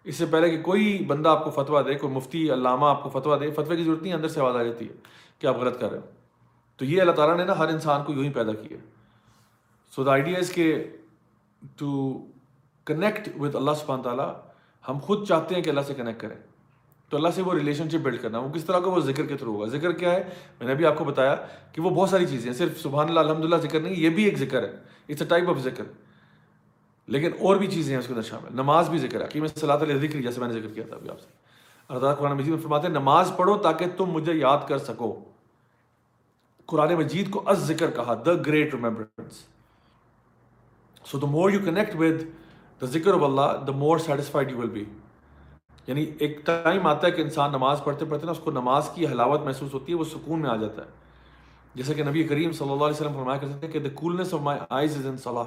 [0.05, 3.21] اس سے پہلے کہ کوئی بندہ آپ کو فتویٰ دے، کوئی مفتی، علامہ آپ کو
[3.21, 4.95] فتویٰ دے فتوے کی ضرورت نہیں، اندر سے آواز آ جاتی ہے
[5.39, 6.07] کہ آپ غلط کر رہے ہو۔
[6.77, 8.79] تو یہ اللہ تعالیٰ نے نا ہر انسان کو یوں ہی پیدا کیا۔
[9.95, 10.91] سو دا آئیڈیا از کہ
[11.77, 12.23] ٹو
[12.85, 14.35] کنیکٹ ود اللہ سبحانہ تعالیٰ
[14.89, 16.37] ہم خود چاہتے ہیں کہ اللہ سے کنیکٹ کریں
[17.09, 19.37] تو اللہ سے وہ ریلیشن شپ بلڈ کرنا، وہ کس طرح کا وہ ذکر کے
[19.37, 20.25] تھرو ہوگا؟ ذکر کیا ہے؟
[20.61, 21.37] میں نے بھی آپ کو بتایا
[21.73, 24.25] کہ وہ بہت ساری چیزیں ہیں۔ صرف سبحان اللہ الحمد للہ ذکر نہیں، یہ بھی
[24.25, 24.77] ایک ذکر ہے۔
[25.09, 25.85] اٹس اے ٹائپ آف ذکر۔
[27.07, 29.49] لیکن اور بھی چیزیں ہیں اس کے اندر شامل۔ نماز بھی ذکر ہے۔ کہ میں
[29.49, 31.27] صلاح علیہ ذکر جیسے میں نے ذکر کیا تھا ابھی آپ سے۔
[31.89, 35.25] اللہ قرآن مجید میں فرماتے ہیں، نماز پڑھو تاکہ تم مجھے یاد کر سکو۔
[36.67, 39.52] قرآن مجید کو از ذکر کہا the great remembrance
[41.05, 42.23] so the more you connect with
[42.81, 44.85] the zikr of Allah the more satisfied you will be
[45.87, 49.07] یعنی ایک ٹائم آتا ہے کہ انسان نماز پڑھتے پڑھتے نا اس کو نماز کی
[49.07, 50.91] حلاوت محسوس ہوتی ہے، وہ سکون میں آ جاتا ہے۔
[51.75, 54.41] جیسے کہ نبی کریم صلی اللہ علیہ وسلم فرمایا کرتے ہیں کہ دا کولنس آف
[54.41, 55.45] مائی آئیز از ان صلاح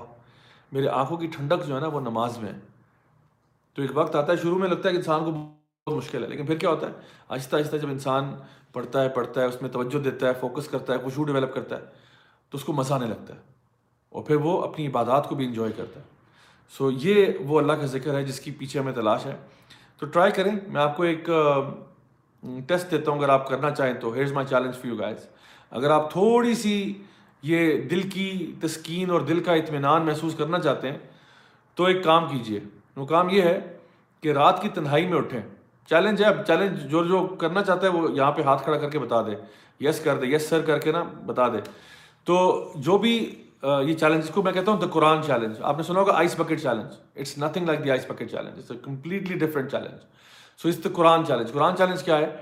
[0.72, 2.60] میرے آنکھوں کی ٹھنڈک جو ہے نا، وہ نماز میں ہے۔
[3.74, 6.28] تو ایک وقت آتا ہے، شروع میں لگتا ہے کہ انسان کو بہت مشکل ہے،
[6.28, 6.92] لیکن پھر کیا ہوتا ہے؟
[7.30, 8.36] آہستہ آہستہ جب انسان
[8.74, 11.76] پڑھتا ہے پڑھتا ہے، اس میں توجہ دیتا ہے فوکس کرتا ہے خوشبو ڈیولپ کرتا
[11.76, 11.82] ہے،
[12.50, 13.55] تو اس کو مزہ آنے لگتا ہے۔
[14.16, 16.06] اور پھر وہ اپنی عبادات کو بھی انجوائے کرتا ہے۔
[16.78, 19.36] سو یہ وہ اللہ کا ذکر ہے جس کی پیچھے ہمیں تلاش ہے۔
[20.00, 21.30] تو ٹرائی کریں۔ میں آپ کو ایک
[22.68, 25.18] ٹیسٹ دیتا ہوں۔ اگر آپ کرنا چاہیں تو here's my challenge few guys
[25.72, 26.94] اگر آپ تھوڑی سی
[27.42, 30.98] یہ دل کی تسکین اور دل کا اطمینان محسوس کرنا چاہتے ہیں،
[31.76, 32.60] تو ایک کام کیجیے
[32.96, 33.78] وہ کام یہ ہے
[34.22, 35.42] کہ رات کی تنہائی میں اٹھیں۔
[35.90, 38.90] چیلنج ہے۔ اب چیلنج جو جو کرنا چاہتا ہے وہ یہاں پہ ہاتھ کھڑا کر
[38.90, 39.32] کے بتا دے۔
[39.86, 41.58] یس کر دے۔ یس سر کر کے نا بتا دے۔
[42.24, 45.84] تو جو بھی یہ چیلنج اس کو میں کہتا ہوں دا قرآن چیلنج آپ نے
[45.84, 49.38] سنا ہوگا ice bucket challenge it's nothing like the ice bucket challenge it's a completely
[49.46, 52.36] different challenge so is the Quran challenge Quran challenge کیا ہے؟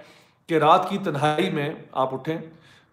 [0.49, 2.38] کہ رات کی تنہائی میں آپ اٹھیں،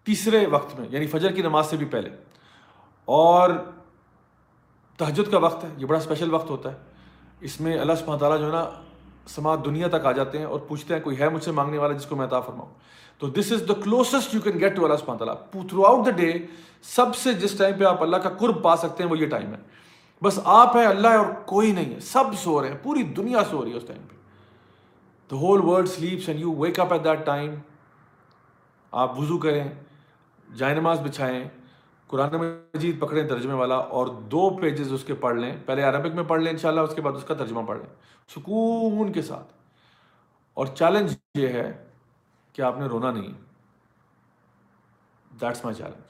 [0.07, 2.09] تیسرے وقت میں یعنی فجر کی نماز سے بھی پہلے.
[3.07, 3.49] اور
[4.99, 6.77] تہجد کا وقت ہے، یہ بڑا اسپیشل وقت ہوتا ہے.
[7.41, 8.63] اس میں اللہ سبحانہ تعالیٰ جو ہے نا
[9.27, 11.93] سماعت دنیا تک آ جاتے ہیں اور پوچھتے ہیں کوئی ہے مجھ سے مانگنے والا
[11.93, 12.69] جس کو میں عطا فرماؤں۔
[13.17, 16.11] تو this is the closest you can get to Allah سبحانہ تعالیٰ تھرو آؤٹ دا
[16.11, 16.33] ڈے
[16.81, 19.53] سب سے جس ٹائم پہ آپ اللہ کا قرب پا سکتے ہیں وہ یہ ٹائم
[19.53, 19.59] ہے۔
[20.23, 23.43] بس آپ ہیں اللہ ہے اور کوئی نہیں ہے۔ سب سو رہے ہیں، پوری دنیا
[23.49, 24.15] سو رہی ہے اس ٹائم پہ۔
[25.31, 27.55] The whole world sleeps and you wake up at that time
[28.91, 29.67] آپ وضو کریں،
[30.55, 31.43] جائے نماز بچھائیں۔
[32.11, 36.23] قرآن مجید پکڑیں ترجمے والا اور دو پیجز اس کے پڑھ لیں، پہلے عربک میں
[36.23, 37.95] پڑھ لیں انشاءاللہ، اس کے بعد اس کا ترجمہ پڑھ لیں۔
[38.35, 39.53] سکون کے ساتھ۔
[40.53, 41.85] اور چیلنج یہ ہے
[42.53, 43.33] کہ آپ نے رونا نہیں۔
[45.41, 46.01] دیٹس مائی چیلنج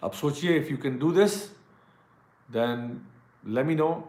[0.00, 1.52] آپ سوچیے if you can do this
[2.54, 2.98] then
[3.44, 4.00] let me know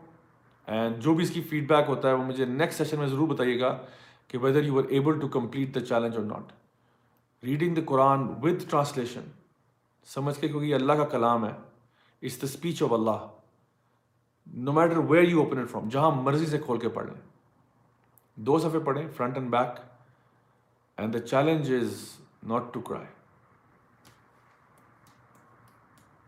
[0.68, 3.28] and جو بھی اس کی فیڈ بیک ہوتا ہے وہ مجھے نیکسٹ سیشن میں ضرور
[3.28, 3.78] بتائیے گا
[4.28, 6.54] کہ whether you are able to complete the challenge اور not
[7.44, 9.22] reading the Quran with translation
[10.06, 13.26] سمجھ کے کیونکہ یہ اللہ کا کلام ہے it's the speech of Allah
[14.48, 17.22] no matter where you open it from جہاں مرضی سے کھول کے پڑھ لیں۔
[18.36, 19.80] دو صفحے پڑھیں front and back
[20.98, 22.04] and the challenge is
[22.48, 23.06] not to cry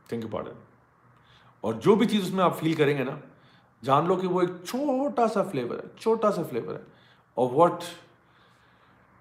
[0.07, 0.55] think about it
[1.63, 3.17] اور جو بھی چیز اس میں آپ فیل کریں گے نا،
[3.83, 6.81] جان لو کہ وہ ایک چھوٹا سا فلیور ہے، چھوٹا سا فلیور ہے۔
[7.37, 7.83] اور واٹ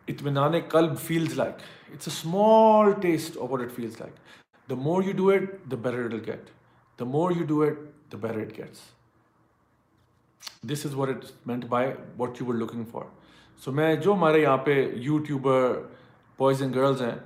[0.08, 4.14] اطمینان قلب feels like it's a small taste of what it feels like
[4.68, 6.50] the more you do it the better it will get
[6.98, 7.78] the more you do it
[8.12, 8.78] the better it gets
[10.70, 13.04] this is what it meant by what you were looking for
[13.62, 15.80] so میں جو ہمارے یہاں پہ YouTuber
[16.38, 17.16] boys and girls ہیں،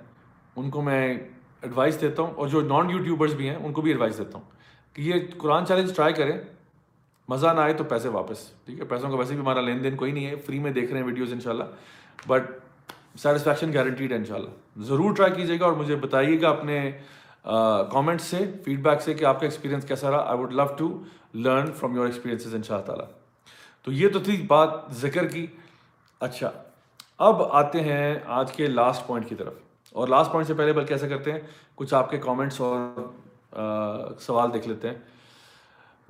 [0.56, 1.16] ان کو میں
[1.62, 4.44] advice دیتا ہوں اور جو نان یوٹیوبرز بھی ہیں، ان کو بھی ایڈوائس دیتا ہوں
[4.94, 6.36] کہ یہ قرآن چیلنج ٹرائی کریں،
[7.28, 9.96] مزہ نہ آئے تو پیسے واپس، ٹھیک ہے؟ پیسوں کا ویسے بھی ہمارا لین دین
[9.96, 11.64] کوئی نہیں ہے فری میں دیکھ رہے ہیں ویڈیوز ان شاء اللہ
[12.26, 12.50] بٹ
[13.18, 16.90] سیٹسفیکشن گارنٹیڈ ہے ان شاء اللہ ضرور ٹرائی کیجیے گا اور مجھے بتائیے گا اپنے
[17.92, 21.02] کامنٹس سے فیڈ بیک سے کہ آپ کا ایکسپیرینس کیسا رہا۔ I would love to
[21.34, 23.04] learn from your experiences ان شاء اللہ تعالیٰ۔
[23.82, 25.46] تو یہ تو تھی بات ذکر کی۔
[26.20, 26.50] اچھا
[27.18, 29.52] اب آتے ہیں آج کے لاسٹ پوائنٹ کی طرف۔
[29.92, 31.40] اور لاسٹ پوائنٹ سے پہلے بلکہ ایسا کرتے ہیں،
[31.74, 33.00] کچھ آپ کے کامنٹس اور
[34.20, 34.98] سوال دیکھ لیتے ہیں۔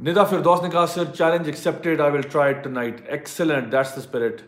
[0.04, 4.40] ندا فردوس نے کہا sir challenge accepted I will try tonight excellent that's the spirit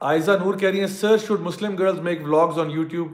[0.00, 3.12] Aiza Noor کہہ رہی ہیں sir should Muslim girls make vlogs on YouTube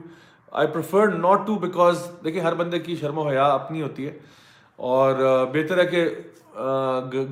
[0.51, 4.17] I prefer not to because دیکھیں، ہر بندے کی شرم و حیا اپنی ہوتی ہے۔
[4.75, 5.15] اور
[5.53, 6.09] بہتر ہے کہ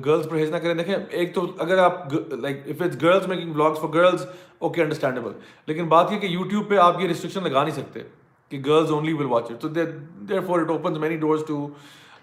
[0.04, 3.80] گرلز پرہیز نہ کریں۔ دیکھیں، ایک تو اگر آپ like if it's girls making vlogs
[3.80, 4.24] for girls
[4.58, 5.32] okay understandable
[5.66, 8.00] لیکن بات یہ کہ یوٹیوب پہ آپ یہ ریسٹرکشن لگا نہیں سکتے
[8.48, 9.68] کہ girls only will watch it تو
[10.46, 11.68] therefore it opens many doors to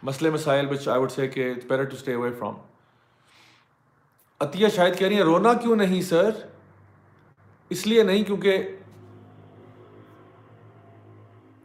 [0.03, 2.53] مسئلے مسائل وچ آئی وڈ سے کہ it's better to stay away from
[4.39, 6.29] Atiya Shahid کہہ رہی ہیں، رونا کیوں نہیں سر
[7.69, 8.76] اس لیے نہیں، کیونکہ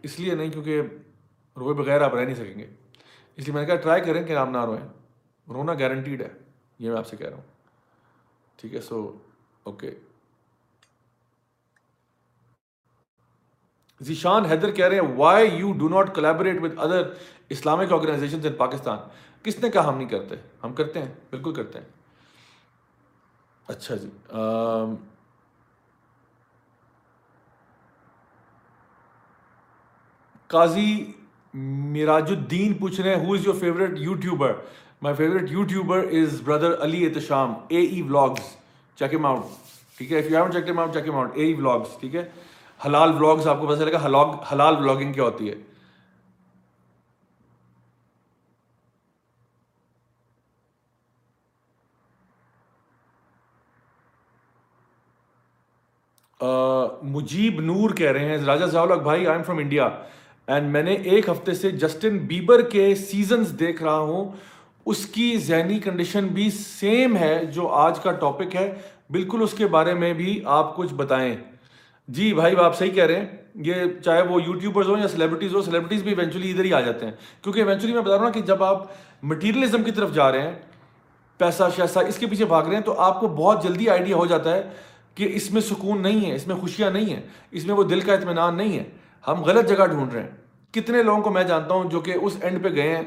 [0.02, 0.82] اس لیے نہیں کیونکہ
[1.56, 2.66] روئے بغیر آپ رہ نہیں سکیں گے۔
[3.36, 4.88] اس لیے میں نے کہا ٹرائی کریں کہ آپ نہ روئیں۔
[5.48, 6.28] رونا گارنٹیڈ ہے۔
[6.78, 7.44] یہ میں آپ سے کہہ رہا ہوں۔
[8.56, 9.18] ٹھیک ہے سو
[9.62, 9.94] اوکے
[14.02, 17.14] ذیشان حیدر کہہ رہے ہیں why you do not collaborate with other
[17.48, 18.98] Islamic organization in Pakistan
[19.42, 20.34] کس نے کہا ہم نہیں کرتے؟
[20.64, 21.86] ہم کرتے ہیں، بالکل کرتے ہیں۔
[23.68, 24.08] اچھا جی
[30.52, 30.92] قاضی
[31.54, 34.52] میراج الدین پوچھ رہے ہیں who is your favourite YouTuber
[35.02, 38.54] my favourite YouTuber is brother Ali Ehtesham A E vlogs
[38.98, 39.44] check em out
[39.98, 42.14] ٹھیک ہے if you heaven check em out check em out A E vlogs ٹھیک
[42.14, 42.28] ہے
[42.80, 44.06] حلال ولاگس آپ کو پتہ چلے گا
[44.52, 45.54] حلال ولاگنگ کیا ہوتی ہے
[57.04, 59.88] مجیب نور کہہ رہے ہیں راجا ضیاء بھائی I am from India
[60.48, 64.30] and میں نے ایک ہفتے سے جسٹن بیبر کے سیزنز دیکھ رہا ہوں
[64.86, 68.72] اس کی ذہنی کنڈیشن بھی سیم ہے جو آج کا ٹاپک ہے
[69.10, 71.36] بالکل اس کے بارے میں بھی آپ کچھ بتائیں
[72.08, 73.26] جی بھائی آپ صحیح کہہ رہے ہیں
[73.64, 77.06] یہ چاہے وہ یوٹیوبرز ہوں یا سیلیبریٹیز ہوں سیلیبریٹیز بھی ایونچولی ادھر ہی آ جاتے
[77.06, 77.12] ہیں
[77.42, 78.86] کیونکہ ایونچولی میں بتا رہا ہوں کہ جب آپ
[79.22, 80.54] مٹیریلزم کی طرف جا رہے ہیں
[81.40, 84.26] پیسہ شیسہ اس کے پیچھے بھاگ رہے ہیں تو آپ کو بہت جلدی آئیڈیا ہو
[84.26, 84.62] جاتا ہے
[85.14, 88.00] کہ اس میں سکون نہیں ہے اس میں خوشیاں نہیں ہیں اس میں وہ دل
[88.00, 88.84] کا اطمینان نہیں ہے
[89.28, 90.30] ہم غلط جگہ ڈھونڈ رہے ہیں۔
[90.72, 93.02] کتنے لوگوں کو میں جانتا ہوں جو کہ اس اینڈ پہ گئے ہیں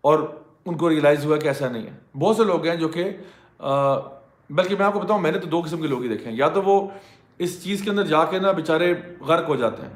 [0.00, 0.18] اور
[0.66, 3.04] ان کو ریئلائز ہوا کہ ایسا نہیں ہے۔ بہت سے لوگ ہیں جو کہ
[4.50, 6.36] بلکہ میں آپ کو بتاؤں، میں نے تو دو قسم کے لوگ ہی دیکھے ہیں۔
[6.36, 6.88] یا تو وہ
[7.38, 9.92] اس چیز کے اندر جا کے نا بیچارے غرق ہو جاتے ہیں۔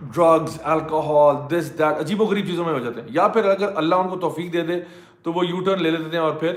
[0.00, 3.76] ڈرگز الکوہول دس دیٹ عجیب و غریب چیزوں میں ہو جاتے ہیں۔ یا پھر اگر
[3.76, 4.74] اللہ ان کو توفیق دے دے،
[5.22, 6.56] تو وہ یو ٹرن لے لیتے ہیں اور پھر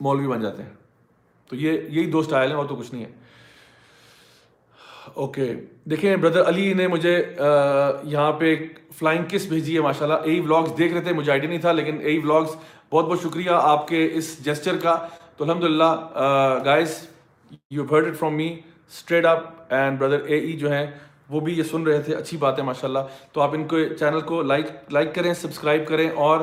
[0.00, 0.70] مولوی بن جاتے ہیں۔
[1.48, 3.21] تو یہ، یہی دو اسٹائل ہیں اور تو کچھ نہیں ہے۔
[5.14, 5.52] اوکے
[5.90, 7.16] دیکھیں بردر علی نے مجھے
[8.04, 8.54] یہاں پہ
[8.98, 11.72] فلائنگ کس بھیجی ہے ماشاء اللہ اے ولاگس دیکھ رہے تھے، مجھے آئیڈیا نہیں تھا،
[11.72, 12.56] لیکن اے ولاگس
[12.92, 14.96] بہت بہت شکریہ آپ کے اس جیسچر کا۔
[15.36, 16.96] تو الحمد للہ guys
[17.70, 18.48] you heard it from me
[18.88, 20.86] straight up and brother A E جو ہیں،
[21.30, 22.98] وہ بھی یہ سن رہے تھے۔ اچھی بات ہے ماشاء اللہ
[23.32, 26.40] تو آپ ان کو چینل کو لائک لائک کریں سبسکرائب کریں اور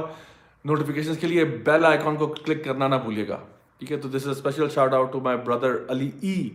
[0.65, 3.37] نوٹیفیکیشن کے لیے بیل آئیکن کو کلک کرنا نہ بھولیے گا۔
[3.79, 6.49] ٹھیک ہے؟ تو this is special shout out to my brother Ali E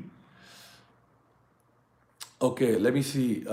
[2.39, 3.45] okay let me see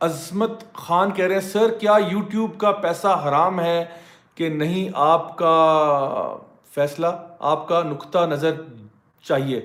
[0.00, 3.84] Azmat Khan کہہ رہے ہیں، سر، کیا یوٹیوب کا پیسہ حرام ہے
[4.34, 5.54] کہ نہیں آپ کا
[6.66, 7.06] فیصلہ،
[7.38, 8.50] آپ کا نقطہ نظر
[9.22, 9.60] چاہیے?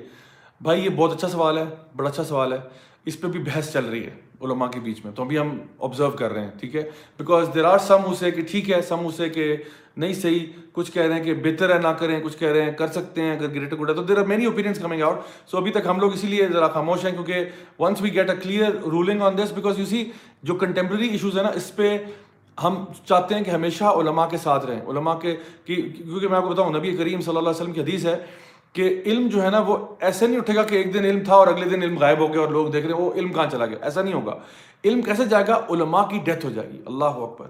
[0.61, 2.57] بھائی، یہ بہت اچھا سوال ہے، بڑا اچھا سوال ہے،
[3.05, 6.09] اس پہ بھی بحث چل رہی ہے۔ علماء کے بیچ میں۔ تو ابھی ہم آبزرو
[6.09, 9.29] کر رہے ہیں، ٹھیک ہے؟ بیکاز دیر آر سم اسے کہ ٹھیک ہے سم اسے
[9.29, 9.55] کہ
[9.97, 12.71] نہیں صحیح۔ کچھ کہہ رہے ہیں کہ بہتر ہے، نہ کریں۔ کچھ کہہ رہے ہیں
[12.71, 15.19] کر سکتے ہیں، اگر گریٹر گڈ ہے۔ تو there are many opinions coming out
[15.51, 17.45] so ابھی تک ہم لوگ اسی لیے ذرا خاموش ہیں، کیونکہ
[17.79, 20.11] once we get a clear ruling on this because you see
[20.43, 21.97] جو کنٹمپرری ایشوز ہیں نا، اس پہ
[22.63, 25.35] ہم چاہتے ہیں کہ ہمیشہ علماء کے ساتھ رہیں۔ علماء کے،
[25.65, 28.17] کیونکہ میں آپ کو بتاؤں، نبی کریم صلی اللہ علیہ وسلم کی حدیث ہے
[28.73, 31.35] کہ علم جو ہے نا وہ ایسے نہیں اٹھے گا کہ ایک دن علم تھا
[31.35, 33.47] اور اگلے دن علم غائب ہو گیا اور لوگ دیکھ رہے ہیں، وہ علم کہاں
[33.51, 34.33] چلا گیا؟ ایسا نہیں ہوگا۔
[34.85, 37.47] علم کیسے جائے گا؟ علماء کی ڈیتھ ہو جائے گی۔ اللہ اکبر۔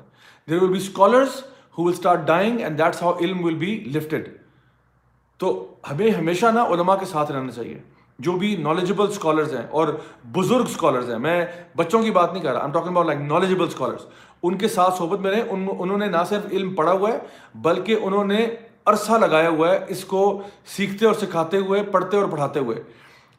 [0.49, 1.43] There will be scholars
[1.78, 4.38] who will start dying and that's how علم ول بی لفٹیڈ
[5.38, 7.80] تو ہمیں ہمیشہ نا علماء کے ساتھ رہنا چاہیے۔
[8.20, 9.88] جو بھی نالجبل اسکالرز ہیں اور
[10.24, 11.45] بزرگ اسکالرز ہیں، میں
[11.76, 14.05] بچوں کی بات نہیں کر رہا I'm talking about like knowledgeable scholars
[14.43, 17.20] ان کے ساتھ صحبت میں رہے انہوں نے نہ صرف علم پڑھا ہوا ہے،
[17.55, 18.47] بلکہ انہوں نے
[18.88, 22.83] عرصہ لگایا ہوا ہے اس کو سیکھتے اور سکھاتے ہوئے، پڑھتے اور پڑھاتے ہوئے۔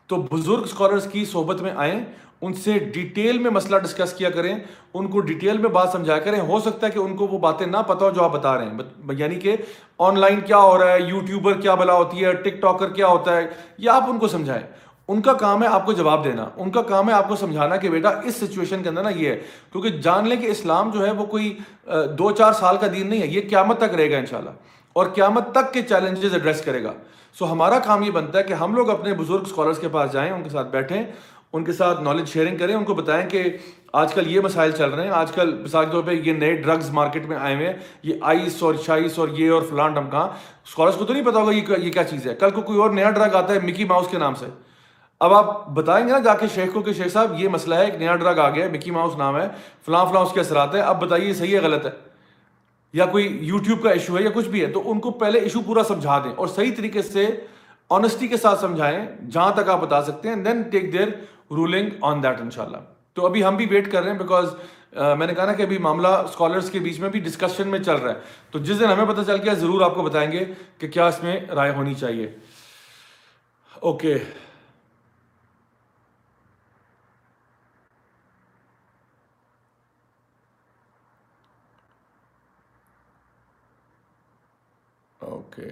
[0.07, 2.05] تو بزرگ اسکالرس کی صحبت میں آئیں،
[2.41, 4.59] ان سے ڈیٹیل میں مسئلہ ڈسکس کیا کریں،
[4.95, 7.67] ان کو ڈیٹیل میں بات سمجھایا کریں۔ ہو سکتا ہے کہ ان کو وہ باتیں
[7.67, 8.79] نہ پتہ ہو جو آپ بتا رہے ہیں۔
[9.19, 9.57] یعنی کہ
[9.99, 13.37] آن لائن کیا ہو رہا ہے یوٹیوبر کیا بلا ہوتی ہے ٹک ٹاکر کیا ہوتا
[13.37, 13.47] ہے،
[13.79, 14.63] یا آپ ان کو سمجھائیں۔
[15.09, 17.77] ان کا کام ہے آپ کو جواب دینا۔ ان کا کام ہے آپ کو سمجھانا
[17.77, 19.41] کہ بیٹا اس سچویشن کے اندر نا یہ ہے۔
[19.73, 21.59] کیونکہ جان لیں کہ اسلام جو ہے وہ کوئی
[22.19, 24.51] دو چار سال کا دین نہیں ہے، یہ قیامت تک رہے گا انشاءاللہ۔
[24.99, 26.93] اور قیامت تک کے چیلنجز ایڈریس کرے گا۔
[27.39, 30.31] سو ہمارا کام یہ بنتا ہے کہ ہم لوگ اپنے بزرگ اسکالرس کے پاس جائیں،
[30.31, 31.03] ان کے ساتھ بیٹھیں،
[31.53, 33.43] ان کے ساتھ نالج شیئرنگ کریں، ان کو بتائیں کہ
[33.93, 36.55] آج کل یہ مسائل چل رہے ہیں۔ آج کل مثال کے طور پہ یہ نئے
[36.55, 40.09] ڈرگز مارکیٹ میں آئے ہوئے ہیں، یہ آئس اور شائس اور یہ اور فلان ڈم
[40.17, 42.91] اسکالرس کو تو نہیں پتا ہوگا یہ یہ کیا چیز ہے۔ کل کو کوئی اور
[42.91, 44.47] نیا ڈرگ آتا ہے مکی ماؤس کے نام سے۔
[45.21, 47.85] اب آپ بتائیں گے نا جا کے شیخ کو کہ شیخ صاحب یہ مسئلہ ہے،
[47.85, 49.49] ایک نیا ڈرگ آ گیا ہے مکی ماؤس نام ہے،
[49.87, 52.08] فلاں فلاں اس کے اثرات ہیں۔ اب بتائیے صحیح ہے، غلط ہے؟
[52.93, 55.61] یا کوئی یوٹیوب کا ایشو ہے یا کچھ بھی ہے، تو ان کو پہلے ایشو
[55.61, 57.27] پورا سمجھا دیں اور صحیح طریقے سے
[57.91, 58.99] آنےسٹی کے ساتھ سمجھائیں،
[59.31, 61.09] جہاں تک آپ بتا سکتے ہیں then take their
[61.51, 62.77] ruling on that ان شاء اللہ
[63.13, 64.55] تو ابھی ہم بھی ویٹ کر رہے ہیں بیکاز
[65.19, 67.95] میں نے کہا نا کہ ابھی معاملہ اسکالرس کے بیچ میں بھی ڈسکشن میں چل
[67.95, 68.19] رہا ہے۔
[68.51, 70.45] تو جس دن ہمیں پتہ چل گیا، ضرور آپ کو بتائیں گے
[70.79, 72.31] کہ کیا اس میں رائے ہونی چاہیے۔
[73.75, 74.19] Okay
[85.29, 85.69] okay.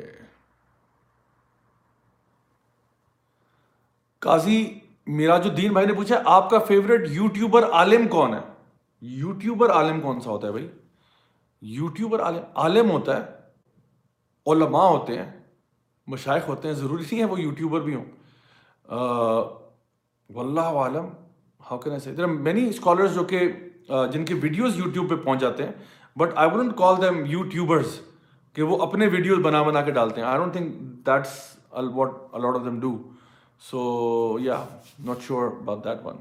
[4.23, 4.59] قاضی
[5.07, 8.41] میراج الدین بھائی نے پوچھا آپ کا فیوریٹ یوٹیوبر عالم کون ہے؟
[9.03, 10.69] یوٹیوبر عالم کون سا ہوتا ہے بھائی؟
[11.63, 13.23] یوٹیوبر عالم عالم ہوتا ہے،
[14.47, 15.31] علماء ہوتے ہیں،
[16.09, 18.05] مشائق ہوتے ہیں، ضروری نہیں ہے وہ یوٹیوبر بھی ہوں۔
[20.31, 21.07] واللہ عالم
[21.61, 23.41] ہاؤ کین آئی سے مینی اسکالرز جو کہ
[24.13, 25.73] جن کے ویڈیوز یوٹیوب پہ پہنچ جاتے ہیں
[26.17, 28.01] but I wouldn't call them YouTubers
[28.57, 30.29] کہ وہ اپنے ویڈیوز بنا بنا کے ڈالتے ہیں.
[30.29, 30.75] I don't think
[31.07, 31.33] that's
[31.73, 32.97] what a lot of them do
[33.63, 34.65] so yeah
[35.05, 36.17] not sure about that one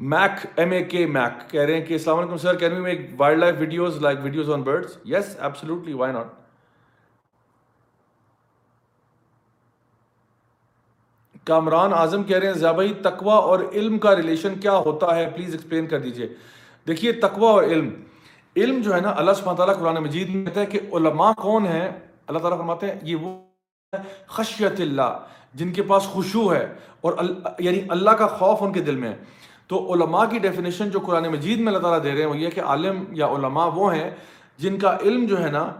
[0.00, 3.00] Mak M A K Mak کہہ رہے ہیں کہ السلام علیکم sir can we make
[3.40, 6.32] wildlife videos like videos on birds yes absolutely why not
[11.46, 15.28] Kamran Azam کہہ رہے ہیں ضیا بھائی تقوا اور علم کا ریلیشن کیا ہوتا ہے؟
[15.36, 16.28] پلیز ایکسپلین کر دیجیے
[16.86, 17.90] دیکھیے تقوا اور علم.
[18.56, 21.66] علم جو ہے نا، اللہ سبحانہ تعالیٰ قرآن مجید میں کہتا ہے کہ علماء کون
[21.66, 21.88] ہیں؟
[22.26, 23.38] اللہ تعالیٰ فرماتے ہیں، یہ وہ
[24.26, 25.18] خشیت اللہ،
[25.54, 27.12] جن کے پاس خوشو ہے اور
[27.58, 29.16] یعنی اللہ کا خوف ان کے دل میں ہے۔
[29.66, 32.50] تو علماء کی ڈیفینیشن جو قرآن مجید میں اللہ تعالیٰ دے رہے ہیں، وہ یہ
[32.50, 34.10] کہ عالم یا علماء وہ ہیں
[34.58, 35.72] جن کا علم جو ہے نا،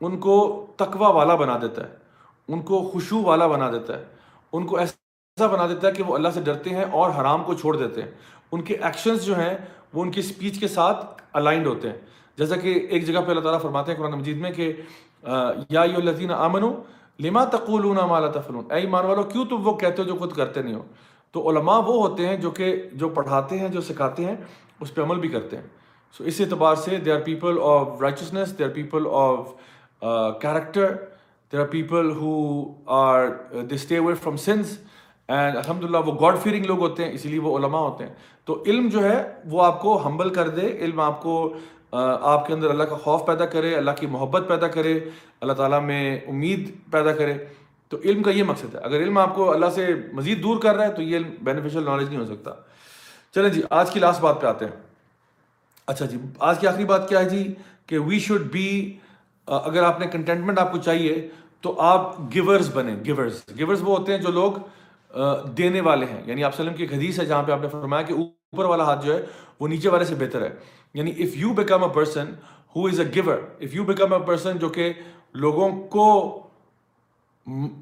[0.00, 1.94] ان کو تقوا والا بنا دیتا ہے،
[2.48, 4.04] ان کو خوشو والا بنا دیتا ہے،
[4.52, 7.54] ان کو ایسا بنا دیتا ہے کہ وہ اللہ سے ڈرتے ہیں اور حرام کو
[7.54, 8.10] چھوڑ دیتے ہیں۔
[8.52, 9.56] ان کے ایکشنز جو ہیں،
[9.94, 11.98] وہ ان کی اسپیچ کے ساتھ الائنڈ ہوتے ہیں۔
[12.40, 14.72] جیسا کہ ایک جگہ پہ اللہ تعالیٰ فرماتے ہیں قرآن مجید میں کہ
[15.70, 16.72] یا الذین آمنو،
[17.18, 20.32] لما تقولون ما لا تفعلون؟ اے ایمان والو، کیوں تم وہ کہتے ہو جو خود
[20.36, 20.82] کرتے نہیں ہو؟
[21.34, 24.36] تو علماء وہ ہوتے ہیں جو کہ جو پڑھاتے ہیں، جو سکھاتے ہیں،
[24.80, 25.66] اس پہ عمل بھی کرتے ہیں۔
[26.14, 29.52] سو اس اعتبار سے they are people of righteousness they are people of
[30.42, 30.94] character
[31.52, 32.32] they are people who
[33.00, 34.76] are they stay away from sins
[35.28, 38.14] and الحمد للہ وہ گاڈ فیئرنگ لوگ ہوتے ہیں، اسی لیے وہ علماء ہوتے ہیں۔
[38.44, 41.52] تو علم جو ہے، وہ آپ کو ہمبل کر دے، علم آپ کو
[42.20, 45.00] آپ کے اندر اللہ کا خوف پیدا کرے، اللہ کی محبت پیدا کرے،
[45.40, 47.34] اللہ تعالیٰ میں امید پیدا کرے۔
[47.88, 50.74] تو علم کا یہ مقصد ہے۔ اگر علم آپ کو اللہ سے مزید دور کر
[50.74, 52.50] رہا ہے تو یہ علم بینیفیشل نالج نہیں ہو سکتا۔
[53.34, 54.72] چلیں جی آج کی لاسٹ بات پہ آتے ہیں۔
[55.86, 57.54] اچھا جی آج کی آخری بات کیا ہے جی؟
[57.86, 58.96] کہ وی شوڈ بی
[59.46, 61.28] اگر آپ نے کنٹینٹمنٹ آپ کو چاہیے
[61.60, 64.52] تو آپ گیورز بنے گیورز گیورز وہ ہوتے ہیں جو لوگ
[65.48, 68.02] دینے والے ہیں۔ یعنی آپ سلم کی ایک حدیث ہے جہاں پہ آپ نے فرمایا
[68.02, 69.22] کہ اوپر والا ہاتھ جو ہے
[69.60, 70.50] وہ نیچے والے سے بہتر ہے۔
[70.94, 72.32] یعنی if you become a person
[72.76, 74.92] who is a giver if you become a person جو کہ
[75.34, 76.06] لوگوں کو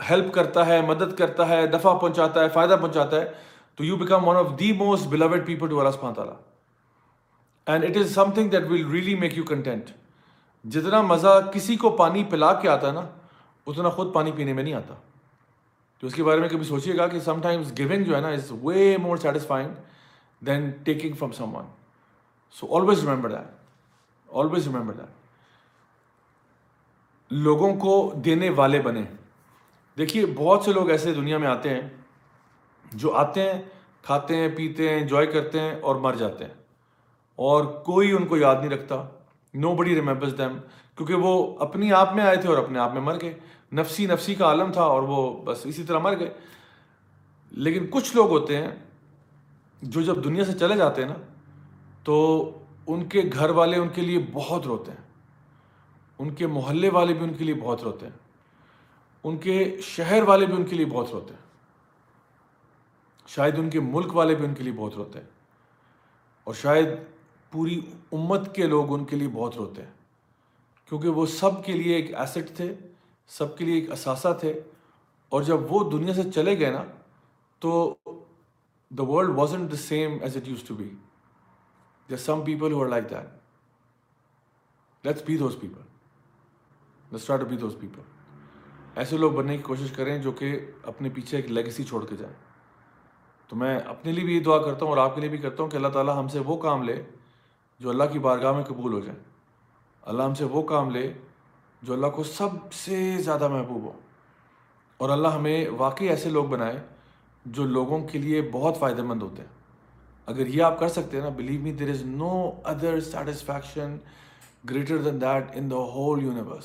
[0.09, 3.33] ہیلپ کرتا ہے، مدد کرتا ہے دفع پہنچاتا ہے، فائدہ پہنچاتا ہے،
[3.79, 6.35] تو you become one of the most beloved people to اللہ سبحانہ تعالیٰ
[7.67, 9.91] and it is something that will really make you content
[10.65, 13.07] جتنا مزہ کسی کو پانی پلا کے آتا ہے نا،
[13.67, 14.95] اتنا خود پانی پینے میں نہیں آتا.
[16.03, 18.29] تو اس کے بارے میں کبھی سوچیے گا کہ سم ٹائمز گیونگ جو ہے نا
[18.29, 19.75] is way more satisfying
[20.43, 21.65] than taking from someone
[22.51, 23.57] so always remember that
[24.33, 25.07] always remember that
[27.31, 29.03] لوگوں کو دینے والے بنے۔
[29.99, 31.81] دیکھیے، بہت سے لوگ ایسے دنیا میں آتے ہیں
[32.93, 33.63] جو آتے ہیں،
[34.03, 36.55] کھاتے ہیں، پیتے ہیں انجوائے کرتے ہیں اور مر جاتے ہیں۔
[37.37, 39.09] اور کوئی ان کو یاد نہیں رکھتا۔
[39.55, 40.59] نو بڑی ریمبرز دیم
[40.97, 43.39] کیونکہ وہ اپنی آپ میں آئے تھے اور اپنے آپ میں مر گئے۔
[43.73, 46.35] نفسی نفسی کا عالم تھا اور وہ بس اسی طرح مر گئے۔
[47.51, 48.69] لیکن کچھ لوگ ہوتے ہیں
[49.83, 51.15] جو جب دنیا سے چلے جاتے ہیں نا
[52.09, 52.51] تو
[52.87, 55.09] ان کے گھر والے ان کے لیے بہت روتے ہیں۔
[56.19, 58.19] ان کے محلے والے بھی ان کے لیے بہت روتے ہیں۔
[59.25, 61.41] ان کے شہر والے بھی ان کے لیے بہت روتے ہیں۔
[63.27, 65.27] شاید ان کے ملک والے بھی ان کے لیے بہت روتے ہیں۔
[66.45, 66.89] اور شاید
[67.51, 67.81] پوری
[68.13, 69.93] امت کے لوگ ان کے لیے بہت روتے ہیں۔
[70.89, 72.75] کیونکہ وہ سب کے لیے ایک ایسٹ تھے،
[73.29, 74.61] سب کے لیے ایک اثاثہ تھے۔
[75.29, 76.85] اور جب وہ دنیا سے چلے گئے نا،
[77.59, 77.95] تو
[78.91, 80.89] the world wasn't the same as it used to be
[82.11, 83.29] there some people who like that
[85.05, 85.81] let's be those people
[87.11, 88.03] let's be those people
[88.97, 92.35] ایسے لوگ بننے کی کوشش کریں جو کہ اپنے پیچھے ایک لیگسی چھوڑ کے جائیں۔
[93.49, 95.63] تو میں اپنے لیے بھی یہ دعا کرتا ہوں اور آپ کے لیے بھی کرتا
[95.63, 97.03] ہوں کہ اللہ تعالیٰ ہم سے وہ کام لے
[97.79, 99.21] جو اللہ کی بارگاہ میں قبول ہو جائیں
[100.03, 101.13] اللہ ہم سے وہ کام لے
[101.83, 104.01] جو اللہ کو سب سے زیادہ محبوب ہو۔
[104.97, 106.87] اور اللہ ہمیں واقعی ایسے لوگ بنائے
[107.47, 109.58] جو لوگوں کے لیے بہت فائدہ مند ہوتے ہیں۔
[110.29, 113.97] اگر یہ آپ کر سکتے ہیں نا believe me there is no other satisfaction
[114.71, 116.65] greater than that in the whole universe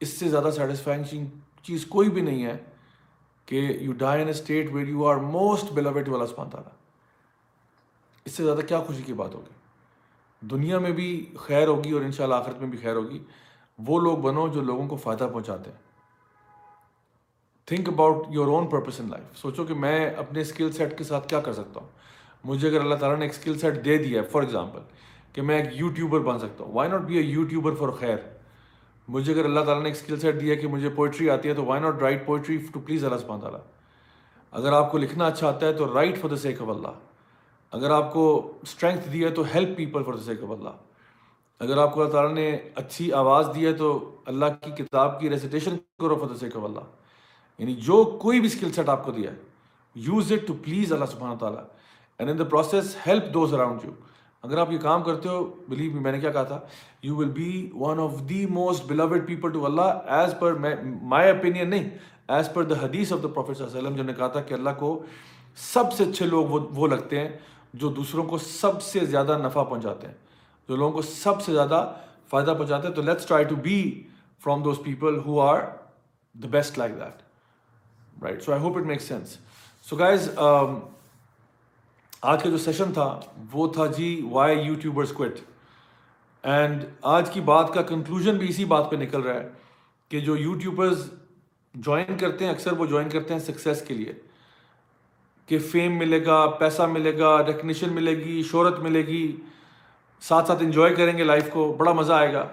[0.00, 1.26] اس سے زیادہ سیٹسفائنگ
[1.62, 2.56] چیز کوئی بھی نہیں ہے
[3.46, 6.72] کہ you die in state where you are most beloved والا سبحانہ تعالیٰ۔
[8.24, 9.52] اس سے زیادہ کیا خوشی کی بات ہوگی؟
[10.46, 13.24] دنیا میں بھی خیر ہوگی اور انشاءاللہ آخرت میں بھی خیر ہوگی۔
[13.86, 15.78] وہ لوگ بنو جو لوگوں کو فائدہ پہنچاتے ہیں۔
[17.66, 21.28] Think about your own purpose in life سوچو کہ میں اپنے اسکل سیٹ کے ساتھ
[21.28, 21.88] کیا کر سکتا ہوں۔
[22.46, 24.80] مجھے اگر اللہ تعالیٰ نے ایک اسکل سیٹ دے دیا ہے فار ایگزامپل
[25.32, 28.16] کہ میں ایک یوٹیوبر بن سکتا ہوں why not be a YouTuber for خیر؟
[29.08, 31.64] مجھے اگر اللہ تعالیٰ نے ایک اسکل سیٹ دیا کہ مجھے پوئٹری آتی ہے، تو
[31.64, 33.60] why not write poetry to please اللہ سبحانہ تعالیٰ
[34.52, 36.94] اگر آپ کو لکھنا اچھا آتا ہے، تو write for the sake of اللہ
[37.72, 38.26] اگر آپ کو
[38.62, 40.84] اسٹرینتھ دیا ہے، تو help people for the sake of اللہ
[41.60, 45.30] اگر آپ کو اللہ تعالیٰ نے اچھی آواز دی ہے، تو اللہ کی کتاب کی
[45.30, 49.12] ریسیٹیشن کرو فار دا سیک آف اللہ یعنی جو کوئی بھی اسکل سیٹ آپ کو
[49.12, 49.36] دیا ہے
[49.96, 51.62] یوز اٹ ٹو پلیز اللہ سبحانہ تعالیٰ
[52.18, 53.92] and in the process help those around you
[54.44, 56.58] اگر آپ یہ کام کرتے ہو بلیو میں نے کیا کہا تھا
[57.02, 61.70] you will be one of the most beloved people to Allah as per my opinion
[61.70, 61.88] نہیں
[62.28, 64.40] ایز پر دا حدیث آف دا پروفیٹ صلی اللہ علیہ وسلم، جو نے کہا تھا
[64.40, 64.98] کہ اللہ کو
[65.72, 67.28] سب سے اچھے لوگ وہ وہ لگتے ہیں
[67.74, 70.14] جو دوسروں کو سب سے زیادہ نفع پہنچاتے ہیں،
[70.68, 71.86] جو لوگوں کو سب سے زیادہ
[72.30, 73.78] فائدہ پہنچاتے ہیں، تو let's try to be
[74.44, 75.60] from those people who are
[76.34, 79.36] the best like that right so I hope it make sense
[79.86, 80.28] so guys
[82.20, 83.20] آج کا جو سیشن تھا،
[83.52, 85.34] وہ تھا جی وائی یوٹیوبرس کوئٹ
[86.42, 89.48] اینڈ آج کی بات کا کنکلوژن بھی اسی بات پہ نکل رہا ہے
[90.08, 91.10] کہ جو یوٹیوبرز
[91.74, 94.12] جوائن کرتے ہیں، اکثر وہ جوائن کرتے ہیں سکسیس کے لیے۔
[95.46, 99.36] کہ فیم ملے گا، پیسہ ملے گا ریکنیشن ملے گی، شہرت ملے گی،
[100.20, 102.48] ساتھ ساتھ انجوائے کریں گے لائف کو، بڑا مزہ آئے گا۔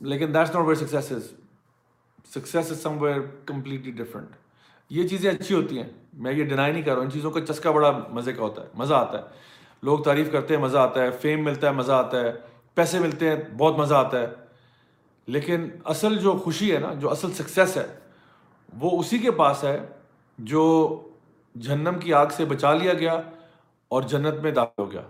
[0.00, 4.28] لیکن that's not where success is is somewhere completely different
[4.90, 7.46] یہ چیزیں اچھی ہوتی ہیں۔ میں یہ ڈینائی نہیں کر رہا ہوں۔ ان چیزوں کا
[7.46, 9.22] چسکا بڑا مزے کا ہوتا ہے۔ مزہ آتا ہے۔
[9.82, 12.32] لوگ تعریف کرتے ہیں، مزہ آتا ہے۔ فیم ملتا ہے، مزہ آتا ہے۔
[12.74, 14.26] پیسے ملتے ہیں، بہت مزہ آتا ہے۔
[15.26, 17.98] لیکن اصل جو خوشی ہے نا، جو اصل سکسیس ہے،
[18.78, 19.86] وہ اسی کے پاس ہے
[20.38, 20.88] جو
[21.60, 23.20] جہنم کی آگ سے بچا لیا گیا
[23.88, 25.02] اور جنت میں داخل ہو گیا۔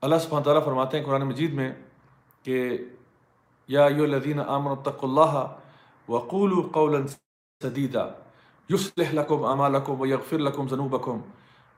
[0.00, 1.72] اللہ سبحانہ تعالیٰ فرماتے ہیں قرآن مجید میں
[2.42, 2.78] کہ
[3.68, 5.56] یا یو الذین آمن تق اللہ
[6.08, 7.06] وقول قولا
[7.62, 8.10] سدیدہ
[8.70, 11.20] یصلح لکم اعمالکم ویغفر لکم ذنوبکم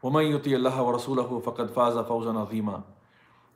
[0.02, 2.76] ومن یطیع اللہ ورسولہ فقد فاز فوزا عظیما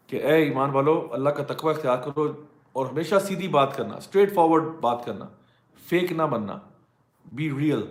[0.07, 2.33] کہ اے ایمان والو، اللہ کا تقوی اختیار کرو
[2.73, 5.27] اور ہمیشہ سیدھی بات کرنا اسٹریٹ فارورڈ بات کرنا
[5.89, 6.59] فیک نہ بننا
[7.33, 7.83] بی ریئل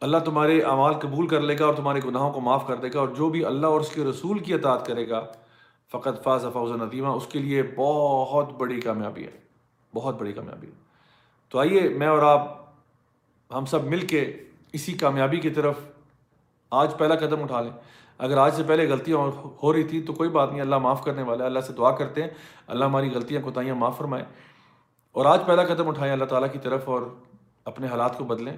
[0.00, 3.00] اللہ تمہارے اعمال قبول کر لے گا اور تمہارے گناہوں کو معاف کر دے گا
[3.00, 5.24] اور جو بھی اللہ اور اس کے رسول کی اطاعت کرے گا
[5.92, 9.38] فقط فاز فوز ندیمہ اس کے لیے بہت بڑی کامیابی ہے،
[9.94, 10.72] بہت بڑی کامیابی ہے.
[11.48, 12.59] تو آئیے میں اور آپ
[13.54, 14.36] ہم سب مل کے
[14.72, 15.74] اسی کامیابی کی طرف
[16.70, 17.70] آج پہلا قدم اٹھا لیں۔
[18.18, 19.18] اگر آج سے پہلے غلطیاں
[19.62, 21.90] ہو رہی تھی تو کوئی بات نہیں، اللہ معاف کرنے والا ہے، اللہ سے دعا
[21.90, 22.30] کرتے ہیں۔
[22.66, 24.24] اللہ ہماری غلطیاں، کوتاہیاں معاف فرمائیں
[25.12, 27.02] اور آج پہلا قدم اٹھائیں اللہ تعالیٰ کی طرف اور
[27.64, 28.56] اپنے حالات کو بدلیں۔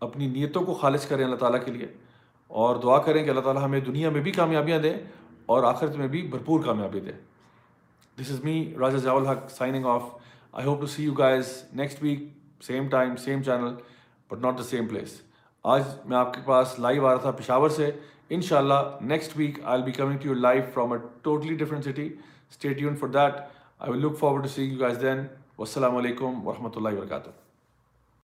[0.00, 1.86] اپنی نیتوں کو خالص کریں اللہ تعالیٰ کے لیے۔
[2.46, 4.96] اور دعا کریں کہ اللہ تعالیٰ ہمیں دنیا میں بھی کامیابیاں دیں
[5.46, 7.12] اور آخرت میں بھی بھرپور کامیابی دے۔
[8.20, 10.02] دس از me Raja Zia ul Haq signing off
[10.52, 12.18] I hope to see you guys next week
[12.62, 13.74] same time same channel
[14.30, 15.20] but not the same place
[15.64, 17.90] آج میں آپ کے پاس لائیو آ رہا تھا پشاور سے.
[18.30, 21.84] ان شاء اللہ next week I be coming to your life from a totally different
[21.84, 22.06] city
[22.50, 23.40] state یون for that
[23.78, 25.24] I will look forward to see you guys then
[25.58, 27.30] والسلام علیکم ورحمۃ اللہ وبرکاتہ